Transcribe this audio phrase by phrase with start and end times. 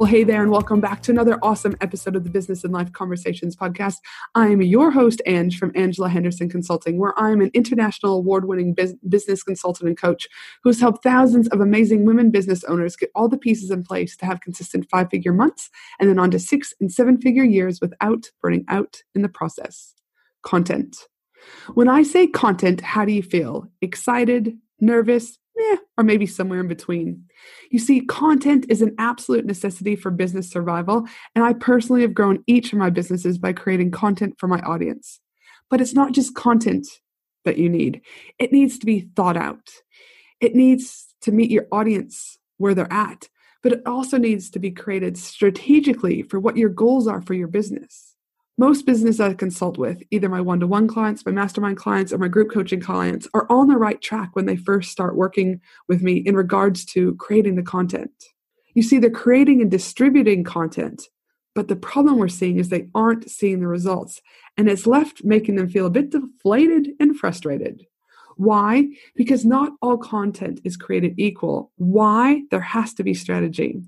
[0.00, 2.90] Well, hey there, and welcome back to another awesome episode of the Business and Life
[2.90, 3.96] Conversations podcast.
[4.34, 8.74] I am your host, Ange from Angela Henderson Consulting, where I'm an international award winning
[8.74, 10.26] business consultant and coach
[10.64, 14.24] who's helped thousands of amazing women business owners get all the pieces in place to
[14.24, 15.68] have consistent five figure months
[15.98, 19.94] and then on to six and seven figure years without burning out in the process.
[20.42, 20.96] Content.
[21.74, 23.68] When I say content, how do you feel?
[23.82, 27.24] Excited, nervous, eh, or maybe somewhere in between.
[27.70, 32.44] You see, content is an absolute necessity for business survival, and I personally have grown
[32.46, 35.20] each of my businesses by creating content for my audience.
[35.68, 36.86] But it's not just content
[37.44, 38.02] that you need,
[38.38, 39.70] it needs to be thought out.
[40.40, 43.28] It needs to meet your audience where they're at,
[43.62, 47.48] but it also needs to be created strategically for what your goals are for your
[47.48, 48.09] business
[48.60, 52.18] most businesses I consult with, either my one to one clients, my mastermind clients, or
[52.18, 56.02] my group coaching clients, are on the right track when they first start working with
[56.02, 58.12] me in regards to creating the content.
[58.74, 61.04] You see, they're creating and distributing content,
[61.54, 64.20] but the problem we're seeing is they aren't seeing the results,
[64.58, 67.86] and it's left making them feel a bit deflated and frustrated.
[68.36, 68.90] Why?
[69.16, 71.72] Because not all content is created equal.
[71.76, 72.42] Why?
[72.50, 73.80] There has to be strategy.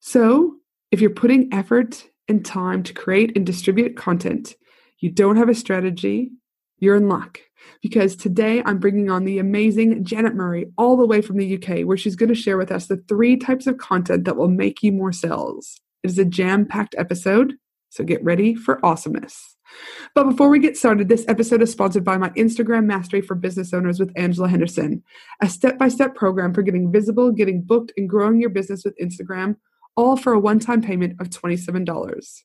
[0.00, 0.54] So,
[0.90, 4.54] if you're putting effort and time to create and distribute content,
[5.00, 6.30] you don't have a strategy,
[6.78, 7.40] you're in luck.
[7.82, 11.84] Because today I'm bringing on the amazing Janet Murray, all the way from the UK,
[11.86, 14.82] where she's going to share with us the three types of content that will make
[14.82, 15.78] you more sales.
[16.02, 17.54] It is a jam packed episode,
[17.90, 19.56] so get ready for awesomeness.
[20.14, 23.74] But before we get started, this episode is sponsored by my Instagram Mastery for Business
[23.74, 25.02] Owners with Angela Henderson,
[25.42, 28.96] a step by step program for getting visible, getting booked, and growing your business with
[28.98, 29.56] Instagram
[29.96, 32.42] all for a one time payment of $27.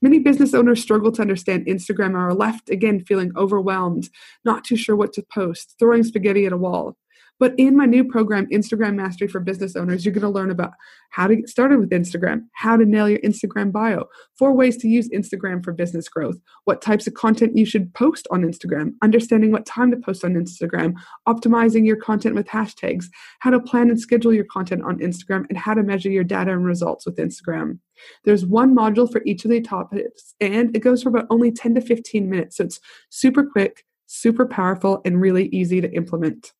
[0.00, 4.08] Many business owners struggle to understand Instagram and are left again feeling overwhelmed,
[4.44, 6.96] not too sure what to post, throwing spaghetti at a wall.
[7.42, 10.74] But in my new program, Instagram Mastery for Business Owners, you're going to learn about
[11.10, 14.04] how to get started with Instagram, how to nail your Instagram bio,
[14.38, 16.36] four ways to use Instagram for business growth,
[16.66, 20.34] what types of content you should post on Instagram, understanding what time to post on
[20.34, 20.94] Instagram,
[21.28, 23.06] optimizing your content with hashtags,
[23.40, 26.52] how to plan and schedule your content on Instagram, and how to measure your data
[26.52, 27.80] and results with Instagram.
[28.22, 31.74] There's one module for each of the topics, and it goes for about only 10
[31.74, 32.58] to 15 minutes.
[32.58, 32.78] So it's
[33.10, 36.52] super quick, super powerful, and really easy to implement.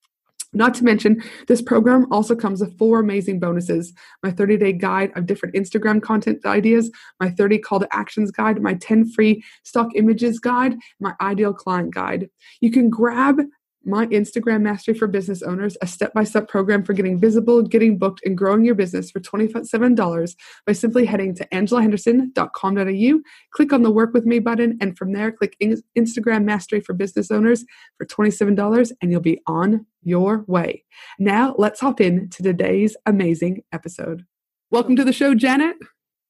[0.55, 3.93] Not to mention, this program also comes with four amazing bonuses
[4.23, 6.91] my 30 day guide of different Instagram content ideas,
[7.21, 11.95] my 30 call to actions guide, my 10 free stock images guide, my ideal client
[11.95, 12.29] guide.
[12.61, 13.41] You can grab
[13.85, 17.99] my Instagram Mastery for Business Owners, a step by step program for getting visible, getting
[17.99, 23.21] booked, and growing your business for $27 by simply heading to angelahenderson.com.au,
[23.53, 27.31] click on the Work With Me button, and from there, click Instagram Mastery for Business
[27.31, 27.65] Owners
[27.99, 30.85] for $27, and you'll be on your way.
[31.19, 34.25] Now, let's hop in to today's amazing episode.
[34.71, 35.77] Welcome to the show, Janet.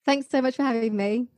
[0.05, 1.29] Thanks so much for having me.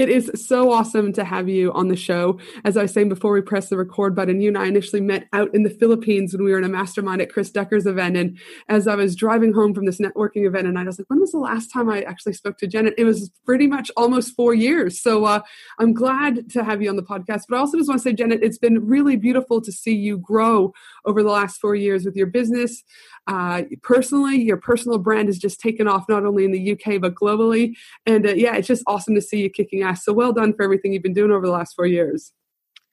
[0.00, 2.40] It is so awesome to have you on the show.
[2.64, 5.28] As I was saying before we press the record button, you and I initially met
[5.34, 8.16] out in the Philippines when we were in a mastermind at Chris Ducker's event.
[8.16, 8.38] And
[8.70, 11.32] as I was driving home from this networking event, and I was like, when was
[11.32, 12.94] the last time I actually spoke to Janet?
[12.96, 14.98] It was pretty much almost four years.
[14.98, 15.40] So uh,
[15.78, 17.42] I'm glad to have you on the podcast.
[17.50, 20.16] But I also just want to say, Janet, it's been really beautiful to see you
[20.16, 20.72] grow
[21.04, 22.82] over the last four years with your business.
[23.26, 27.14] Uh, personally, your personal brand has just taken off not only in the UK but
[27.14, 27.74] globally.
[28.06, 30.92] And uh, yeah, it's just awesome to see you kicking So well done for everything
[30.92, 32.32] you've been doing over the last four years.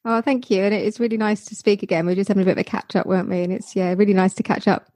[0.06, 0.62] Oh, thank you.
[0.62, 2.06] And it's really nice to speak again.
[2.06, 3.42] We are just having a bit of a catch up, weren't we?
[3.42, 4.90] And it's yeah, really nice to catch up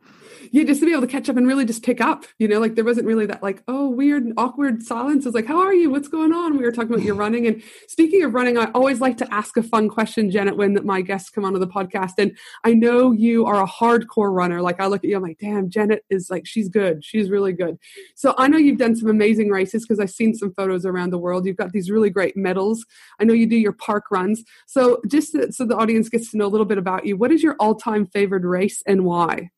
[0.52, 2.60] yeah, just to be able to catch up and really just pick up, you know,
[2.60, 5.26] like there wasn't really that like, oh, weird, awkward silence.
[5.26, 5.90] It's like, how are you?
[5.90, 6.58] What's going on?
[6.58, 7.48] We were talking about your running.
[7.48, 11.02] And speaking of running, I always like to ask a fun question, Janet, when my
[11.02, 12.14] guests come onto the podcast.
[12.18, 14.62] And I know you are a hardcore runner.
[14.62, 17.04] Like I look at you, I'm like, damn, Janet is like, she's good.
[17.06, 17.78] She's really good.
[18.16, 21.18] So I know you've done some amazing races because I've seen some photos around the
[21.18, 21.46] world.
[21.46, 22.86] You've got these really great medals.
[23.20, 24.44] I know you do your park runs.
[24.68, 27.44] So just so the audience gets to know a little bit about you, what is
[27.44, 29.50] your all-time favorite race and why?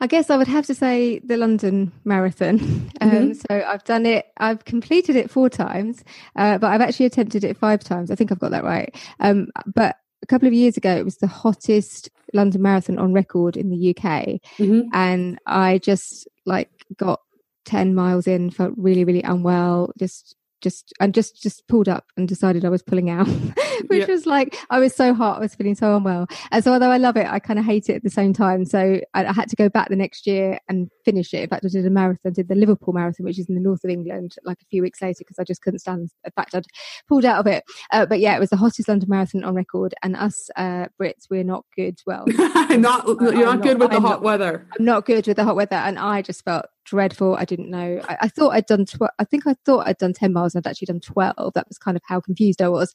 [0.00, 2.58] I guess I would have to say the London Marathon.
[3.00, 3.32] Um, mm-hmm.
[3.34, 6.02] So I've done it, I've completed it four times,
[6.34, 8.10] uh, but I've actually attempted it five times.
[8.10, 8.92] I think I've got that right.
[9.20, 13.56] Um, but a couple of years ago, it was the hottest London Marathon on record
[13.56, 14.88] in the UK, mm-hmm.
[14.92, 17.20] and I just like got
[17.66, 22.28] 10 miles in felt really really unwell just just and just just pulled up and
[22.28, 23.28] decided I was pulling out,
[23.86, 24.08] which yep.
[24.08, 26.26] was like I was so hot, I was feeling so unwell.
[26.50, 28.64] And so although I love it, I kind of hate it at the same time.
[28.64, 31.42] So I, I, had to go back the next year and finish it.
[31.42, 33.84] In fact, I did a marathon, did the Liverpool Marathon, which is in the north
[33.84, 36.10] of England, like a few weeks later because I just couldn't stand.
[36.24, 36.66] The fact I'd
[37.08, 37.64] pulled out of it.
[37.92, 41.26] Uh, but yeah, it was the hottest London Marathon on record, and us uh, Brits,
[41.30, 42.00] we're not good.
[42.06, 44.66] Well, not you're not, not, good with I'm the hot not, weather.
[44.78, 47.36] I'm not good with the hot weather, and I just felt dreadful.
[47.36, 48.00] I didn't know.
[48.08, 48.84] I, I thought I'd done.
[48.84, 51.52] Tw- I think I thought I'd done ten miles, and I'd actually done twelve.
[51.54, 52.92] That was kind of how confused I was,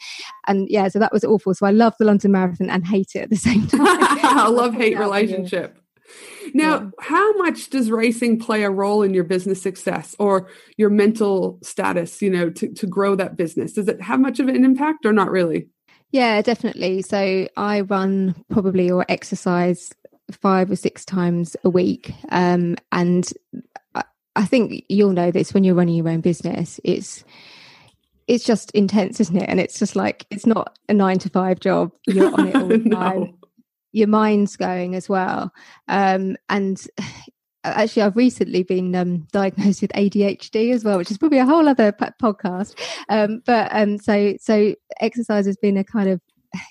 [0.48, 1.54] and yeah, so that was awful.
[1.54, 3.82] So I love the London Marathon and hate it at the same time.
[3.84, 5.78] I love hate relationship.
[6.54, 6.90] Now, yeah.
[7.00, 12.22] how much does racing play a role in your business success or your mental status,
[12.22, 13.74] you know, to, to grow that business?
[13.74, 15.70] Does it have much of an impact or not really?
[16.12, 17.02] Yeah, definitely.
[17.02, 19.92] So I run probably or exercise
[20.32, 22.14] five or six times a week.
[22.30, 23.28] Um, and
[24.36, 26.80] I think you'll know this when you're running your own business.
[26.84, 27.24] It's
[28.28, 29.50] it's just intense, isn't it?
[29.50, 31.92] And it's just like it's not a nine to five job.
[32.08, 33.38] You're on it all the time.
[33.92, 35.54] Your mind's going as well.
[35.88, 36.84] Um, and
[37.64, 41.68] actually, I've recently been um, diagnosed with ADHD as well, which is probably a whole
[41.68, 42.80] other podcast.
[43.10, 46.22] Um, but um, so so exercise has been a kind of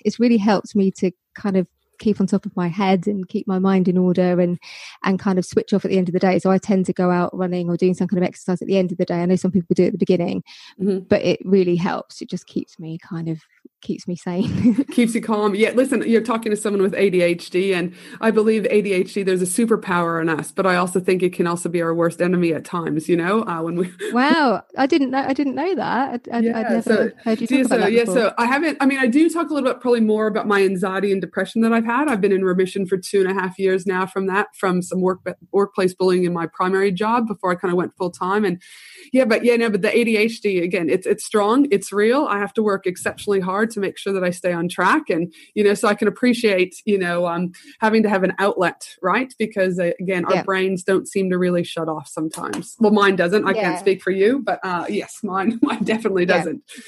[0.03, 1.67] it's really helped me to kind of
[2.03, 4.59] keep on top of my head and keep my mind in order and
[5.03, 6.93] and kind of switch off at the end of the day so i tend to
[6.93, 9.21] go out running or doing some kind of exercise at the end of the day
[9.21, 10.43] i know some people do it at the beginning
[10.79, 10.99] mm-hmm.
[10.99, 13.39] but it really helps it just keeps me kind of
[13.83, 14.83] keeps me sane.
[14.91, 15.53] keeps you calm.
[15.53, 20.19] Yeah, listen, you're talking to someone with ADHD, and I believe ADHD, there's a superpower
[20.21, 23.07] in us, but I also think it can also be our worst enemy at times,
[23.07, 23.91] you know, uh, when we.
[24.11, 24.63] wow.
[24.77, 26.27] I didn't know, I didn't know that.
[26.31, 27.91] I, yeah, I'd never so, heard you talk yeah, about that.
[27.91, 30.47] Yeah, so I haven't, I mean, I do talk a little bit probably more about
[30.47, 31.92] my anxiety and depression that I've had.
[32.07, 35.01] I've been in remission for two and a half years now from that, from some
[35.01, 35.19] work,
[35.51, 38.45] workplace bullying in my primary job before I kind of went full time.
[38.45, 38.61] And
[39.11, 42.25] yeah, but yeah, no, but the ADHD, again, it's, it's strong, it's real.
[42.25, 45.09] I have to work exceptionally hard to make sure that I stay on track.
[45.09, 48.95] And, you know, so I can appreciate, you know, um, having to have an outlet,
[49.01, 49.33] right?
[49.37, 50.43] Because uh, again, our yeah.
[50.43, 52.75] brains don't seem to really shut off sometimes.
[52.79, 53.45] Well, mine doesn't.
[53.45, 53.61] I yeah.
[53.61, 56.61] can't speak for you, but uh, yes, mine, mine definitely doesn't.
[56.77, 56.83] Yeah.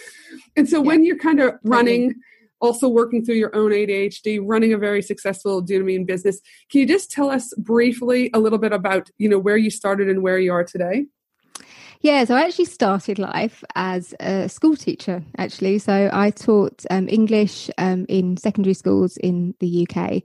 [0.57, 2.15] And so when you're kind of running,
[2.61, 6.39] also working through your own ADHD, running a very successful Dunamine business,
[6.71, 10.09] can you just tell us briefly a little bit about, you know, where you started
[10.09, 11.05] and where you are today?
[12.05, 15.79] Yeah, so I actually started life as a school teacher, actually.
[15.79, 20.21] So I taught um, English um, in secondary schools in the UK.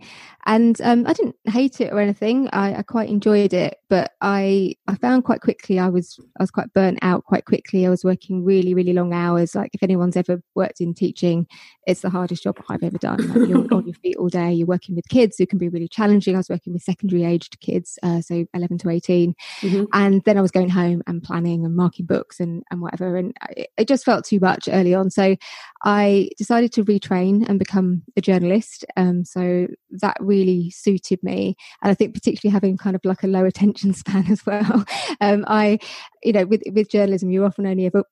[0.46, 2.48] And um, I didn't hate it or anything.
[2.52, 6.50] I, I, quite enjoyed it, but I I found quite quickly I was I was
[6.50, 7.86] quite burnt out quite quickly.
[7.86, 9.54] I was working really really long hours.
[9.54, 11.46] Like if anyone's ever worked in teaching,
[11.86, 13.18] it's the hardest job I've ever done.
[13.28, 14.50] Like you're on your feet all day.
[14.52, 16.34] You're working with kids who can be really challenging.
[16.34, 19.84] I was working with secondary aged kids, uh, so 11 to 18, mm-hmm.
[19.92, 23.16] and then I was going home and planning and marking books and, and whatever.
[23.16, 25.10] And it, it just felt too much early on.
[25.10, 25.36] So
[25.84, 28.84] I decided to retrain and become a journalist.
[28.96, 31.56] Um, so that really suited me.
[31.82, 34.84] And I think particularly having kind of like a low attention span as well.
[35.20, 35.78] Um, I,
[36.22, 38.04] you know, with, with journalism, you're often only ever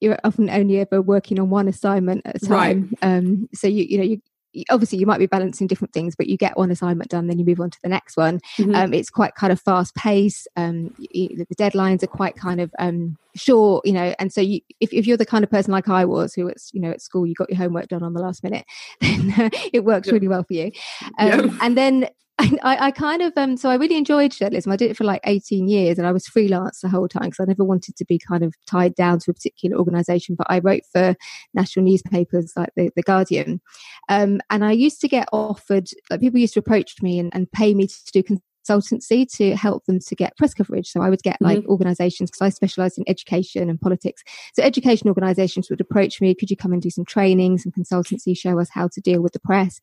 [0.00, 2.92] you're often only ever working on one assignment at a time.
[3.00, 3.16] Right.
[3.16, 4.20] Um, so you you know you
[4.70, 7.44] obviously you might be balancing different things but you get one assignment done then you
[7.44, 8.40] move on to the next one.
[8.56, 8.74] Mm-hmm.
[8.74, 13.16] um, it's quite kind of fast pace um, the deadlines are quite kind of um,
[13.34, 16.04] short you know and so you, if, if you're the kind of person like i
[16.04, 18.42] was who it's you know at school you got your homework done on the last
[18.42, 18.66] minute
[19.00, 20.72] then uh, it works really well for you.
[21.18, 22.08] Um, and then
[22.62, 24.72] I, I, kind of um so I really enjoyed journalism.
[24.72, 27.40] I did it for like 18 years and I was freelance the whole time because
[27.40, 30.34] I never wanted to be kind of tied down to a particular organization.
[30.34, 31.14] But I wrote for
[31.54, 33.60] national newspapers like the, the Guardian.
[34.08, 37.50] Um, and I used to get offered like people used to approach me and, and
[37.52, 38.22] pay me to do
[38.62, 40.88] consultancy to help them to get press coverage.
[40.88, 41.70] So I would get like mm-hmm.
[41.70, 44.22] organizations because I specialize in education and politics.
[44.54, 48.36] So education organizations would approach me, could you come and do some training, some consultancy,
[48.36, 49.80] show us how to deal with the press?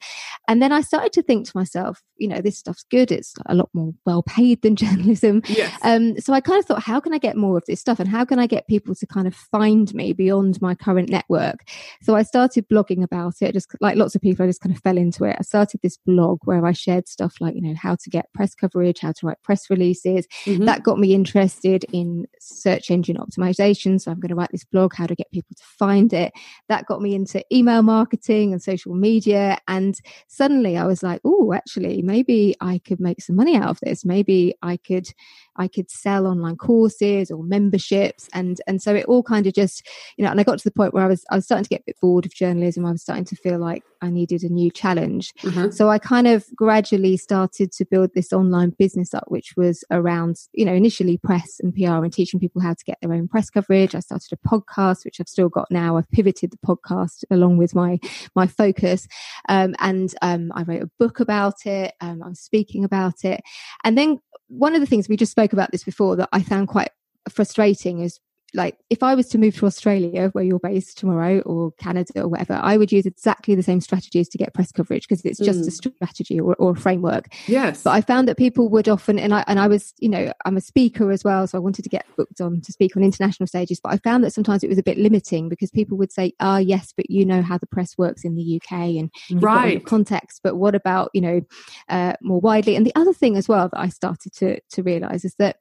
[0.47, 3.11] And then I started to think to myself, you know, this stuff's good.
[3.11, 5.41] It's a lot more well paid than journalism.
[5.47, 5.77] Yes.
[5.83, 7.99] Um, so I kind of thought, how can I get more of this stuff?
[7.99, 11.67] And how can I get people to kind of find me beyond my current network?
[12.01, 14.81] So I started blogging about it, just like lots of people, I just kind of
[14.81, 15.35] fell into it.
[15.39, 18.55] I started this blog where I shared stuff like, you know, how to get press
[18.55, 20.27] coverage coverage, how to write press releases.
[20.45, 20.65] Mm-hmm.
[20.65, 23.99] That got me interested in search engine optimization.
[23.99, 26.33] So I'm going to write this blog, how to get people to find it.
[26.67, 29.57] That got me into email marketing and social media.
[29.67, 33.79] And suddenly I was like, oh, actually, maybe I could make some money out of
[33.81, 34.05] this.
[34.05, 35.07] Maybe I could
[35.55, 38.29] I could sell online courses or memberships.
[38.33, 39.85] And and so it all kind of just,
[40.17, 41.69] you know, and I got to the point where I was I was starting to
[41.69, 42.85] get a bit bored of journalism.
[42.85, 45.33] I was starting to feel like I needed a new challenge.
[45.41, 45.71] Mm-hmm.
[45.71, 50.37] So I kind of gradually started to build this online business up, which was around,
[50.53, 53.49] you know, initially press and PR and teaching people how to get their own press
[53.49, 53.95] coverage.
[53.95, 55.97] I started a podcast, which I've still got now.
[55.97, 57.99] I've pivoted the podcast along with my
[58.35, 59.07] my focus.
[59.47, 61.93] Um, and um, I wrote a book about it.
[62.01, 63.41] Um, I'm speaking about it.
[63.83, 66.67] And then one of the things we just spoke about this before that I found
[66.67, 66.91] quite
[67.29, 68.19] frustrating is
[68.53, 72.27] like if I was to move to Australia where you're based tomorrow or Canada or
[72.27, 75.61] whatever, I would use exactly the same strategies to get press coverage because it's just
[75.61, 75.67] mm.
[75.67, 77.33] a strategy or, or, a framework.
[77.47, 77.83] Yes.
[77.83, 80.57] But I found that people would often and I and I was, you know, I'm
[80.57, 83.47] a speaker as well, so I wanted to get booked on to speak on international
[83.47, 83.79] stages.
[83.79, 86.55] But I found that sometimes it was a bit limiting because people would say, Ah,
[86.55, 89.85] oh, yes, but you know how the press works in the UK and right.
[89.85, 90.41] context.
[90.43, 91.41] But what about, you know,
[91.89, 92.75] uh, more widely?
[92.75, 95.57] And the other thing as well that I started to to realise is that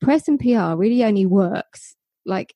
[0.00, 2.54] press and PR really only works like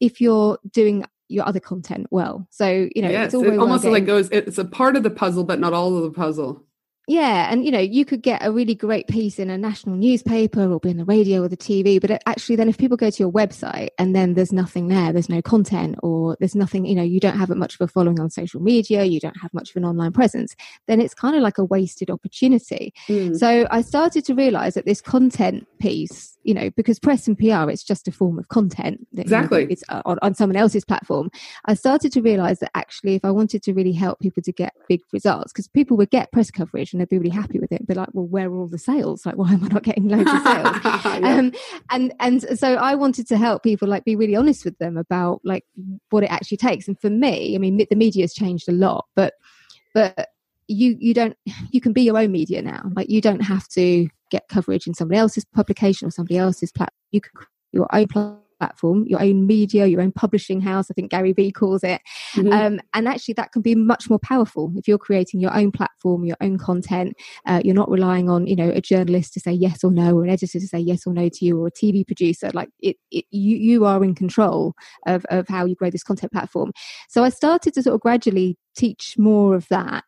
[0.00, 2.46] if you're doing your other content well.
[2.50, 5.60] So, you know, it's it almost like goes, it's a part of the puzzle, but
[5.60, 6.64] not all of the puzzle.
[7.08, 10.70] Yeah, and you know, you could get a really great piece in a national newspaper
[10.70, 13.22] or be in the radio or the TV, but actually, then if people go to
[13.22, 17.02] your website and then there's nothing there, there's no content, or there's nothing, you know,
[17.02, 19.76] you don't have much of a following on social media, you don't have much of
[19.76, 20.54] an online presence,
[20.86, 22.92] then it's kind of like a wasted opportunity.
[23.08, 23.34] Mm.
[23.36, 27.70] So I started to realize that this content piece you know because press and pr
[27.70, 30.56] it's just a form of content that, exactly you know, it's uh, on, on someone
[30.56, 31.30] else's platform
[31.66, 34.72] i started to realize that actually if i wanted to really help people to get
[34.88, 37.86] big results because people would get press coverage and they'd be really happy with it
[37.86, 40.30] but like well where are all the sales like why am i not getting loads
[40.30, 41.38] of sales yeah.
[41.38, 41.52] um,
[41.90, 45.40] and and so i wanted to help people like be really honest with them about
[45.44, 45.64] like
[46.10, 49.06] what it actually takes and for me i mean the media has changed a lot
[49.14, 49.34] but
[49.94, 50.28] but
[50.66, 51.36] you you don't
[51.70, 54.94] you can be your own media now like you don't have to get coverage in
[54.94, 56.96] somebody else's publication or somebody else's platform.
[57.10, 58.42] You can create your own platform,
[59.06, 60.90] your own media, your own publishing house.
[60.90, 62.00] I think Gary Vee calls it.
[62.34, 62.52] Mm-hmm.
[62.52, 66.24] Um, and actually, that can be much more powerful if you're creating your own platform,
[66.24, 67.14] your own content.
[67.46, 70.24] Uh, you're not relying on you know a journalist to say yes or no, or
[70.24, 72.50] an editor to say yes or no to you, or a TV producer.
[72.52, 74.74] Like it, it you you are in control
[75.06, 76.72] of of how you grow this content platform.
[77.08, 80.04] So I started to sort of gradually teach more of that.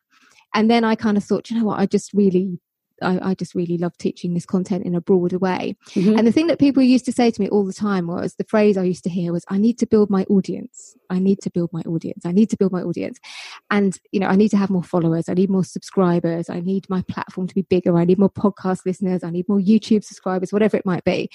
[0.53, 2.59] And then I kind of thought, you know what, I just really
[3.01, 5.75] I, I, just really love teaching this content in a broader way.
[5.89, 6.17] Mm-hmm.
[6.17, 8.43] And the thing that people used to say to me all the time was the
[8.43, 10.95] phrase I used to hear was, I need to build my audience.
[11.09, 12.25] I need to build my audience.
[12.25, 13.19] I need to build my audience.
[13.69, 15.29] And, you know, I need to have more followers.
[15.29, 16.49] I need more subscribers.
[16.49, 17.97] I need my platform to be bigger.
[17.97, 19.23] I need more podcast listeners.
[19.23, 21.29] I need more YouTube subscribers, whatever it might be.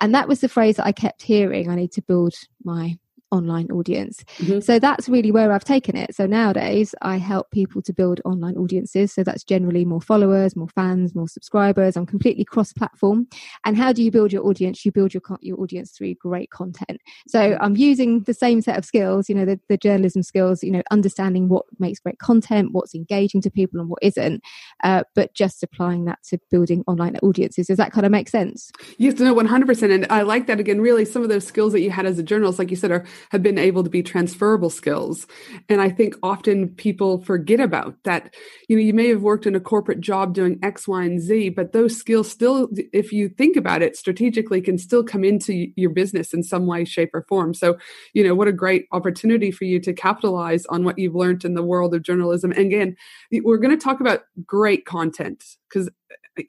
[0.00, 1.70] And that was the phrase that I kept hearing.
[1.70, 2.98] I need to build my
[3.32, 4.24] online audience.
[4.38, 4.60] Mm-hmm.
[4.60, 6.14] So that's really where I've taken it.
[6.14, 9.12] So nowadays I help people to build online audiences.
[9.12, 11.96] So that's generally more followers, more fans, more subscribers.
[11.96, 13.26] I'm completely cross platform.
[13.64, 14.84] And how do you build your audience?
[14.84, 17.00] You build your, your audience through great content.
[17.26, 17.62] So mm-hmm.
[17.62, 20.82] I'm using the same set of skills, you know, the, the journalism skills, you know,
[20.90, 24.42] understanding what makes great content, what's engaging to people and what isn't,
[24.84, 27.68] uh, but just applying that to building online audiences.
[27.68, 28.70] Does that kind of make sense?
[28.98, 29.94] Yes, no, 100%.
[29.94, 32.22] And I like that again, really some of those skills that you had as a
[32.22, 35.26] journalist, like you said, are have been able to be transferable skills.
[35.68, 38.34] And I think often people forget about that.
[38.68, 41.50] You know, you may have worked in a corporate job doing X, Y, and Z,
[41.50, 45.90] but those skills still, if you think about it strategically, can still come into your
[45.90, 47.54] business in some way, shape, or form.
[47.54, 47.78] So,
[48.12, 51.54] you know, what a great opportunity for you to capitalize on what you've learned in
[51.54, 52.52] the world of journalism.
[52.52, 52.96] And again,
[53.30, 55.88] we're going to talk about great content because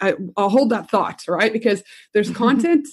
[0.02, 1.52] I'll hold that thought, right?
[1.52, 2.38] Because there's mm-hmm.
[2.38, 2.88] content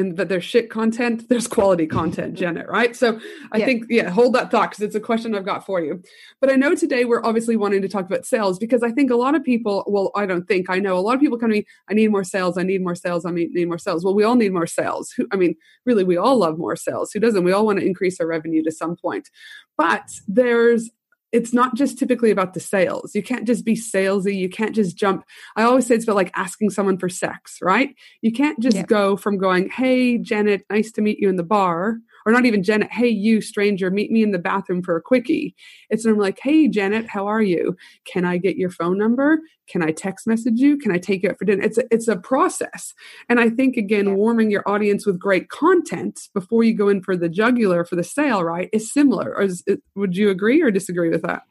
[0.00, 2.96] and that there's shit content, there's quality content, Janet, right?
[2.96, 3.20] So
[3.52, 3.66] I yeah.
[3.66, 6.02] think, yeah, hold that thought because it's a question I've got for you.
[6.40, 9.16] But I know today we're obviously wanting to talk about sales because I think a
[9.16, 11.56] lot of people, well, I don't think, I know a lot of people come to
[11.56, 14.04] me, I need more sales, I need more sales, I need more sales.
[14.04, 15.12] Well, we all need more sales.
[15.16, 15.54] Who, I mean,
[15.84, 17.12] really, we all love more sales.
[17.12, 17.44] Who doesn't?
[17.44, 19.28] We all want to increase our revenue to some point.
[19.76, 20.90] But there's
[21.32, 23.14] it's not just typically about the sales.
[23.14, 24.36] You can't just be salesy.
[24.36, 25.24] You can't just jump.
[25.56, 27.94] I always say it's about like asking someone for sex, right?
[28.20, 28.86] You can't just yeah.
[28.86, 32.62] go from going, Hey, Janet, nice to meet you in the bar, or not even
[32.62, 35.54] Janet, hey, you stranger, meet me in the bathroom for a quickie.
[35.88, 37.76] It's I'm like, hey, Janet, how are you?
[38.04, 39.40] Can I get your phone number?
[39.68, 40.76] Can I text message you?
[40.76, 41.62] Can I take you out for dinner?
[41.62, 42.92] It's a, it's a process.
[43.28, 47.16] And I think, again, warming your audience with great content before you go in for
[47.16, 49.40] the jugular for the sale, right, is similar.
[49.40, 51.42] Is, would you agree or disagree with that?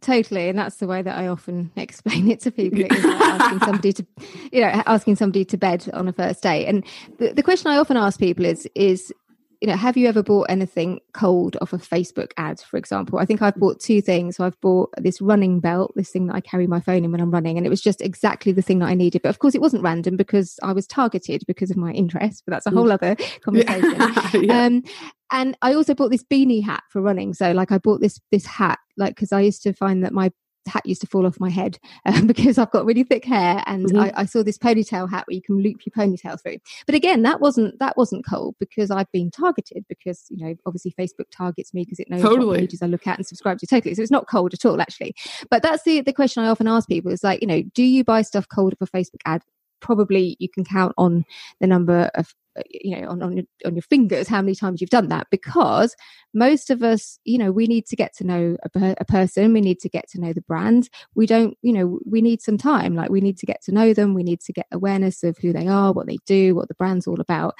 [0.00, 3.92] totally and that's the way that i often explain it to people like asking somebody
[3.92, 4.06] to
[4.52, 6.84] you know asking somebody to bed on a first date and
[7.18, 9.12] the, the question i often ask people is is
[9.60, 13.18] you know, have you ever bought anything cold off a Facebook ad, for example?
[13.18, 14.36] I think I've bought two things.
[14.36, 17.20] So I've bought this running belt, this thing that I carry my phone in when
[17.20, 19.22] I'm running, and it was just exactly the thing that I needed.
[19.22, 22.44] But of course, it wasn't random because I was targeted because of my interest.
[22.46, 22.92] But that's a whole mm.
[22.92, 24.44] other conversation.
[24.44, 24.64] yeah.
[24.64, 24.84] um,
[25.32, 27.34] and I also bought this beanie hat for running.
[27.34, 30.30] So like I bought this this hat like because I used to find that my
[30.66, 33.86] hat used to fall off my head um, because I've got really thick hair, and
[33.86, 34.00] mm-hmm.
[34.00, 36.58] I, I, saw this ponytail hat where you can loop your ponytail through.
[36.86, 40.94] But again, that wasn't that wasn't cold because I've been targeted because you know obviously
[40.98, 42.46] Facebook targets me because it knows totally.
[42.46, 43.94] what pages I look at and subscribe to totally.
[43.94, 45.14] So it's not cold at all actually.
[45.50, 48.04] But that's the the question I often ask people is like you know do you
[48.04, 49.42] buy stuff cold for Facebook ad?
[49.80, 51.24] Probably you can count on
[51.60, 52.34] the number of
[52.68, 55.94] you know on on your, on your fingers how many times you've done that because
[56.34, 59.60] most of us you know we need to get to know a, a, person we
[59.60, 62.94] need to get to know the brand we don't you know we need some time
[62.94, 65.52] like we need to get to know them we need to get awareness of who
[65.52, 67.54] they are what they do what the brand's all about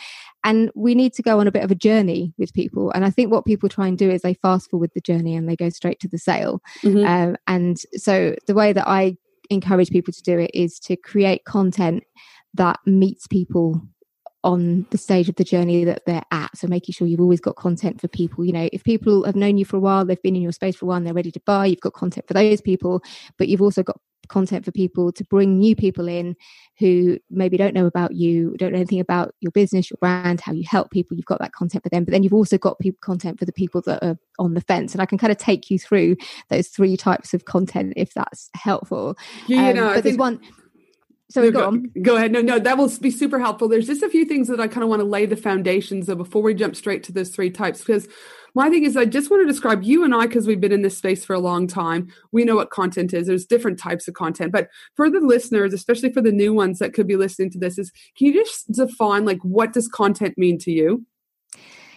[0.44, 3.10] and we need to go on a bit of a journey with people and i
[3.10, 5.68] think what people try and do is they fast forward the journey and they go
[5.68, 7.06] straight to the sale mm-hmm.
[7.06, 9.16] um, and so the way that i
[9.50, 12.04] encourage people to do it is to create content
[12.54, 13.80] that meets people
[14.44, 16.56] on the stage of the journey that they're at.
[16.56, 18.44] So making sure you've always got content for people.
[18.44, 20.76] You know, if people have known you for a while, they've been in your space
[20.76, 23.02] for a while and they're ready to buy, you've got content for those people,
[23.36, 26.36] but you've also got content for people to bring new people in
[26.78, 30.52] who maybe don't know about you, don't know anything about your business, your brand, how
[30.52, 31.16] you help people.
[31.16, 33.52] You've got that content for them, but then you've also got people content for the
[33.52, 34.92] people that are on the fence.
[34.92, 36.16] And I can kind of take you through
[36.50, 39.16] those three types of content if that's helpful.
[39.46, 40.40] Yeah, um, you know, but there's one
[41.30, 41.82] Sorry, go, go.
[42.00, 42.32] Go ahead.
[42.32, 43.68] No, no, that will be super helpful.
[43.68, 46.16] There's just a few things that I kind of want to lay the foundations of
[46.16, 47.80] before we jump straight to those three types.
[47.80, 48.08] Because
[48.54, 50.80] my thing is, I just want to describe you and I, because we've been in
[50.80, 52.08] this space for a long time.
[52.32, 53.26] We know what content is.
[53.26, 54.52] There's different types of content.
[54.52, 57.78] But for the listeners, especially for the new ones that could be listening to this,
[57.78, 61.04] is can you just define like what does content mean to you?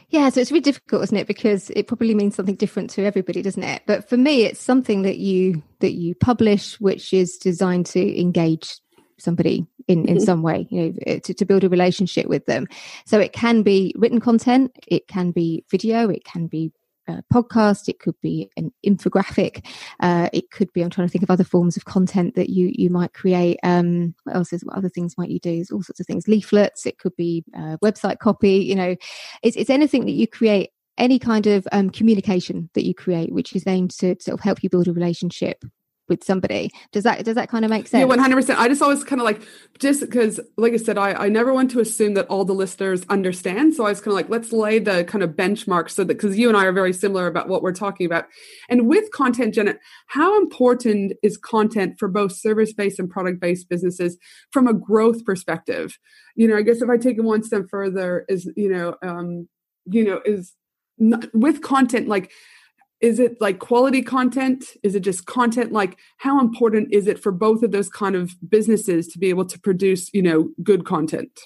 [0.09, 1.25] Yeah, so it's really difficult, isn't it?
[1.25, 3.83] Because it probably means something different to everybody, doesn't it?
[3.87, 8.77] But for me, it's something that you that you publish, which is designed to engage
[9.21, 10.25] somebody in in mm-hmm.
[10.25, 12.67] some way you know eh, to, to build a relationship with them.
[13.05, 16.71] So it can be written content it can be video it can be
[17.07, 19.65] a podcast it could be an infographic
[20.01, 22.71] uh, it could be i'm trying to think of other forms of content that you
[22.73, 25.55] you might create um, what else is what other things might you do?
[25.55, 26.27] There's all sorts of things.
[26.27, 28.95] Leaflets it could be uh, website copy you know.
[29.43, 33.55] It's, it's anything that you create any kind of um, communication that you create which
[33.55, 35.63] is aimed to sort of help you build a relationship
[36.11, 36.69] with somebody.
[36.91, 38.01] Does that does that kind of make sense?
[38.01, 38.59] Yeah, one hundred percent.
[38.59, 39.41] I just always kind of like
[39.79, 43.03] just because, like I said, I I never want to assume that all the listeners
[43.09, 43.73] understand.
[43.73, 46.37] So I was kind of like, let's lay the kind of benchmark so that because
[46.37, 48.25] you and I are very similar about what we're talking about.
[48.69, 53.69] And with content, Janet, how important is content for both service based and product based
[53.69, 54.17] businesses
[54.51, 55.97] from a growth perspective?
[56.35, 59.47] You know, I guess if I take it one step further, is you know, um,
[59.85, 60.53] you know, is
[60.97, 62.31] not, with content like
[63.01, 64.65] is it like quality content?
[64.83, 65.71] Is it just content?
[65.71, 69.45] Like how important is it for both of those kind of businesses to be able
[69.45, 71.39] to produce you know good content?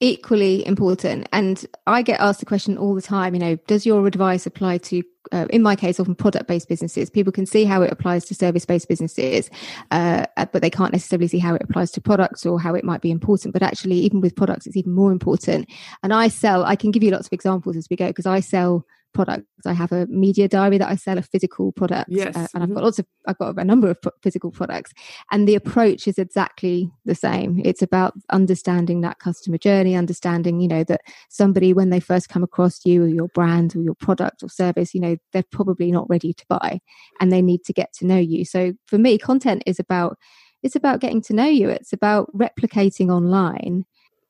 [0.00, 1.28] Equally important.
[1.32, 4.78] And i get asked the question all the time you know does your advice apply
[4.78, 7.10] to uh, in my case often product based businesses?
[7.10, 9.50] People can see how it applies to service based businesses
[9.90, 13.02] uh, but they can't necessarily see how it applies to products or how it might
[13.02, 13.52] be important.
[13.52, 15.68] But actually even with products it's even more important.
[16.02, 18.40] And i sell i can give you lots of examples as we go because i
[18.40, 19.46] sell products.
[19.66, 22.34] I have a media diary that I sell of physical products, yes.
[22.34, 22.84] Uh, and I've got mm-hmm.
[22.84, 24.92] lots of I've got a number of physical products,
[25.30, 27.60] and the approach is exactly the same.
[27.64, 32.42] It's about understanding that customer journey, understanding you know that somebody when they first come
[32.42, 36.08] across you or your brand or your product or service, you know they're probably not
[36.08, 36.80] ready to buy,
[37.20, 38.44] and they need to get to know you.
[38.44, 40.16] So for me, content is about
[40.62, 41.68] it's about getting to know you.
[41.68, 43.84] It's about replicating online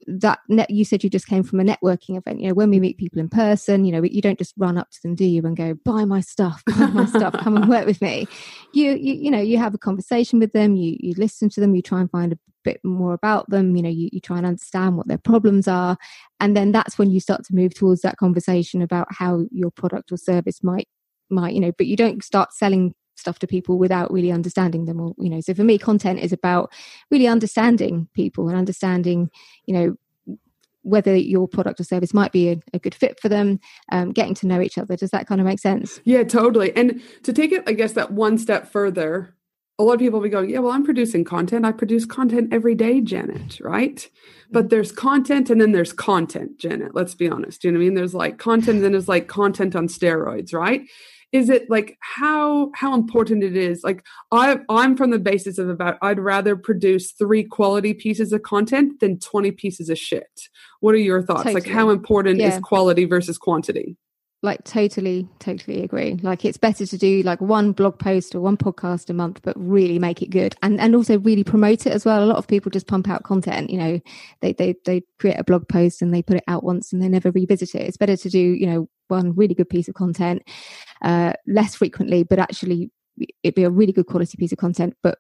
[0.07, 2.81] that net you said you just came from a networking event you know when we
[2.81, 5.45] meet people in person you know you don't just run up to them do you
[5.45, 8.27] and go buy my stuff buy my stuff come and work with me.
[8.73, 11.75] You, you you know you have a conversation with them you you listen to them
[11.75, 14.47] you try and find a bit more about them you know you, you try and
[14.47, 15.97] understand what their problems are
[16.41, 20.13] and then that's when you start to move towards that conversation about how your product
[20.13, 20.89] or service might
[21.29, 25.01] might you know but you don't start selling stuff to people without really understanding them
[25.01, 25.41] or you know.
[25.41, 26.73] So for me content is about
[27.11, 29.31] really understanding people and understanding
[29.67, 29.97] you know
[30.83, 33.61] whether your product or service might be a, a good fit for them
[33.93, 34.97] um, getting to know each other.
[34.97, 36.01] Does that kind of make sense?
[36.05, 36.75] Yeah totally.
[36.77, 39.35] And to take it i guess that one step further
[39.79, 41.65] a lot of people will be going yeah well i'm producing content.
[41.65, 44.09] I produce content every day janet right?
[44.51, 47.65] But there's content and then there's content janet let's be honest.
[47.65, 47.95] You know what i mean?
[47.95, 50.83] There's like content and then there's like content on steroids right
[51.33, 55.69] is it like how how important it is like i i'm from the basis of
[55.69, 60.49] about i'd rather produce three quality pieces of content than 20 pieces of shit
[60.81, 61.55] what are your thoughts totally.
[61.55, 62.49] like how important yeah.
[62.49, 63.97] is quality versus quantity
[64.45, 66.19] like totally totally agree.
[66.23, 69.55] Like it's better to do like one blog post or one podcast a month but
[69.57, 70.57] really make it good.
[70.63, 72.25] And and also really promote it as well.
[72.25, 74.01] A lot of people just pump out content you know.
[74.41, 77.09] They they they create a blog post and they put it out once and they
[77.09, 77.83] never revisit it.
[77.83, 80.43] It's better to do you know one really good piece of content
[81.03, 82.91] uh less frequently but actually
[83.43, 85.19] it'd be a really good quality piece of content but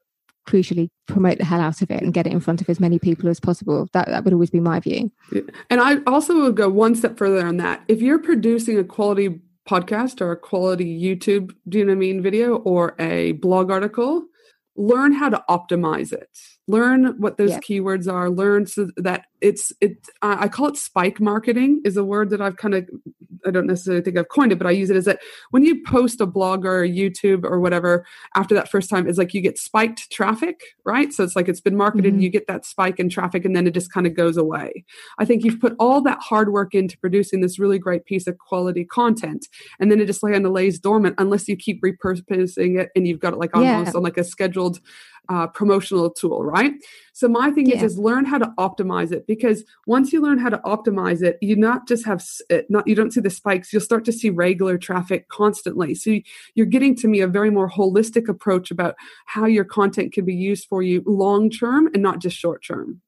[0.48, 2.98] crucially promote the hell out of it and get it in front of as many
[2.98, 3.88] people as possible.
[3.92, 5.10] That that would always be my view.
[5.70, 7.82] And I also would go one step further on that.
[7.88, 12.00] If you're producing a quality podcast or a quality YouTube, do you know what I
[12.00, 14.24] mean, video or a blog article,
[14.76, 16.36] learn how to optimize it
[16.72, 21.80] learn what those keywords are learn so that it's it i call it spike marketing
[21.84, 22.88] is a word that i've kind of
[23.46, 25.82] i don't necessarily think i've coined it but i use it as that when you
[25.84, 29.40] post a blog or a youtube or whatever after that first time is like you
[29.40, 32.14] get spiked traffic right so it's like it's been marketed mm-hmm.
[32.14, 34.84] and you get that spike in traffic and then it just kind of goes away
[35.18, 38.38] i think you've put all that hard work into producing this really great piece of
[38.38, 39.46] quality content
[39.78, 43.20] and then it just kind of lays dormant unless you keep repurposing it and you've
[43.20, 43.96] got it like almost yeah.
[43.96, 44.80] on like a scheduled
[45.28, 46.72] uh, promotional tool, right?
[47.12, 47.76] So my thing yeah.
[47.76, 51.38] is, is learn how to optimize it because once you learn how to optimize it,
[51.40, 53.72] you not just have it, not you don't see the spikes.
[53.72, 55.94] You'll start to see regular traffic constantly.
[55.94, 56.18] So
[56.54, 60.34] you're getting to me a very more holistic approach about how your content can be
[60.34, 63.00] used for you long term and not just short term.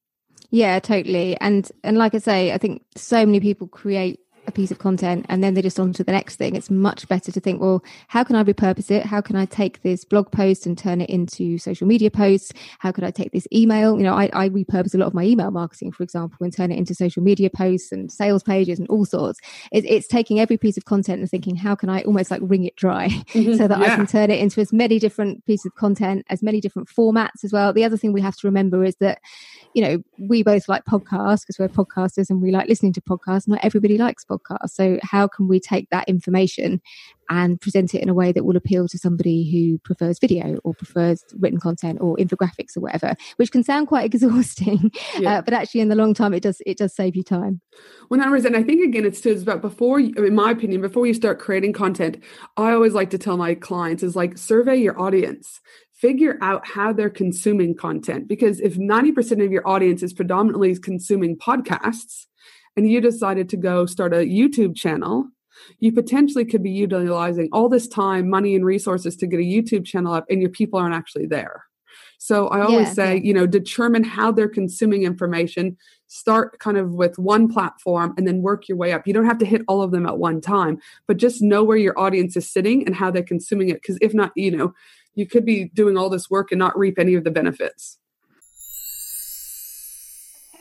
[0.51, 1.37] Yeah, totally.
[1.41, 5.27] And and like I say, I think so many people create a piece of content
[5.29, 6.55] and then they're just on to the next thing.
[6.55, 9.07] It's much better to think, well, how can I repurpose it?
[9.07, 12.53] How can I take this blog post and turn it into social media posts?
[12.79, 13.97] How could I take this email?
[13.97, 16.71] You know, I, I repurpose a lot of my email marketing, for example, and turn
[16.71, 19.41] it into social media posts and sales pages and all sorts.
[19.73, 22.65] It, it's taking every piece of content and thinking, how can I almost like wring
[22.65, 23.93] it dry mm-hmm, so that yeah.
[23.93, 27.45] I can turn it into as many different pieces of content, as many different formats
[27.45, 27.73] as well.
[27.73, 29.21] The other thing we have to remember is that,
[29.75, 33.49] you know, we both like podcasts because we're podcasters and we like listening to podcasts.
[33.49, 34.71] Not everybody likes podcasts podcast.
[34.71, 36.81] So, how can we take that information
[37.31, 40.75] and present it in a way that will appeal to somebody who prefers video or
[40.75, 45.39] prefers written content or infographics or whatever, which can sound quite exhausting, yeah.
[45.39, 47.61] uh, but actually in the long term, it does it does save you time.
[48.09, 48.57] One hundred percent.
[48.57, 52.23] I think again, it's just about before, in my opinion, before you start creating content,
[52.57, 55.61] I always like to tell my clients is like survey your audience
[55.95, 61.35] figure out how they're consuming content because if 90% of your audience is predominantly consuming
[61.35, 62.27] podcasts
[62.77, 65.29] and you decided to go start a YouTube channel,
[65.79, 69.85] you potentially could be utilizing all this time, money, and resources to get a YouTube
[69.85, 71.65] channel up, and your people aren't actually there.
[72.19, 73.23] So I always yeah, say, yeah.
[73.23, 75.77] you know, determine how they're consuming information.
[76.07, 79.07] Start kind of with one platform and then work your way up.
[79.07, 81.77] You don't have to hit all of them at one time, but just know where
[81.77, 83.83] your audience is sitting and how they're consuming it.
[83.83, 84.73] Because if not, you know,
[85.15, 87.99] you could be doing all this work and not reap any of the benefits.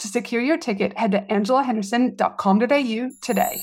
[0.00, 3.60] To secure your ticket, head to angelahenderson.com.au today.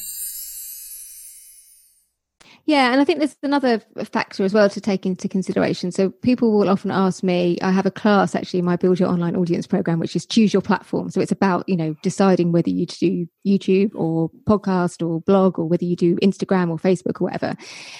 [2.67, 5.89] Yeah, and I think there's another factor as well to take into consideration.
[5.89, 9.07] So people will often ask me, I have a class actually in my Build Your
[9.07, 11.09] Online Audience program, which is choose your platform.
[11.09, 15.65] So it's about, you know, deciding whether you do YouTube or podcast or blog or
[15.65, 17.55] whether you do Instagram or Facebook or whatever.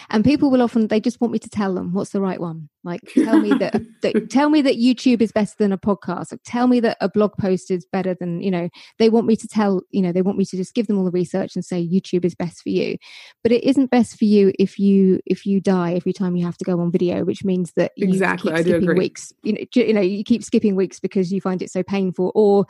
[0.09, 2.67] And people will often they just want me to tell them what's the right one.
[2.87, 6.31] Like tell me that, that tell me that YouTube is better than a podcast.
[6.31, 9.35] Like, tell me that a blog post is better than, you know, they want me
[9.35, 11.63] to tell, you know, they want me to just give them all the research and
[11.63, 12.97] say YouTube is best for you.
[13.43, 16.57] But it isn't best for you if you if you die every time you have
[16.57, 19.33] to go on video, which means that you exactly keep skipping weeks.
[19.43, 22.65] You know, you know, you keep skipping weeks because you find it so painful, or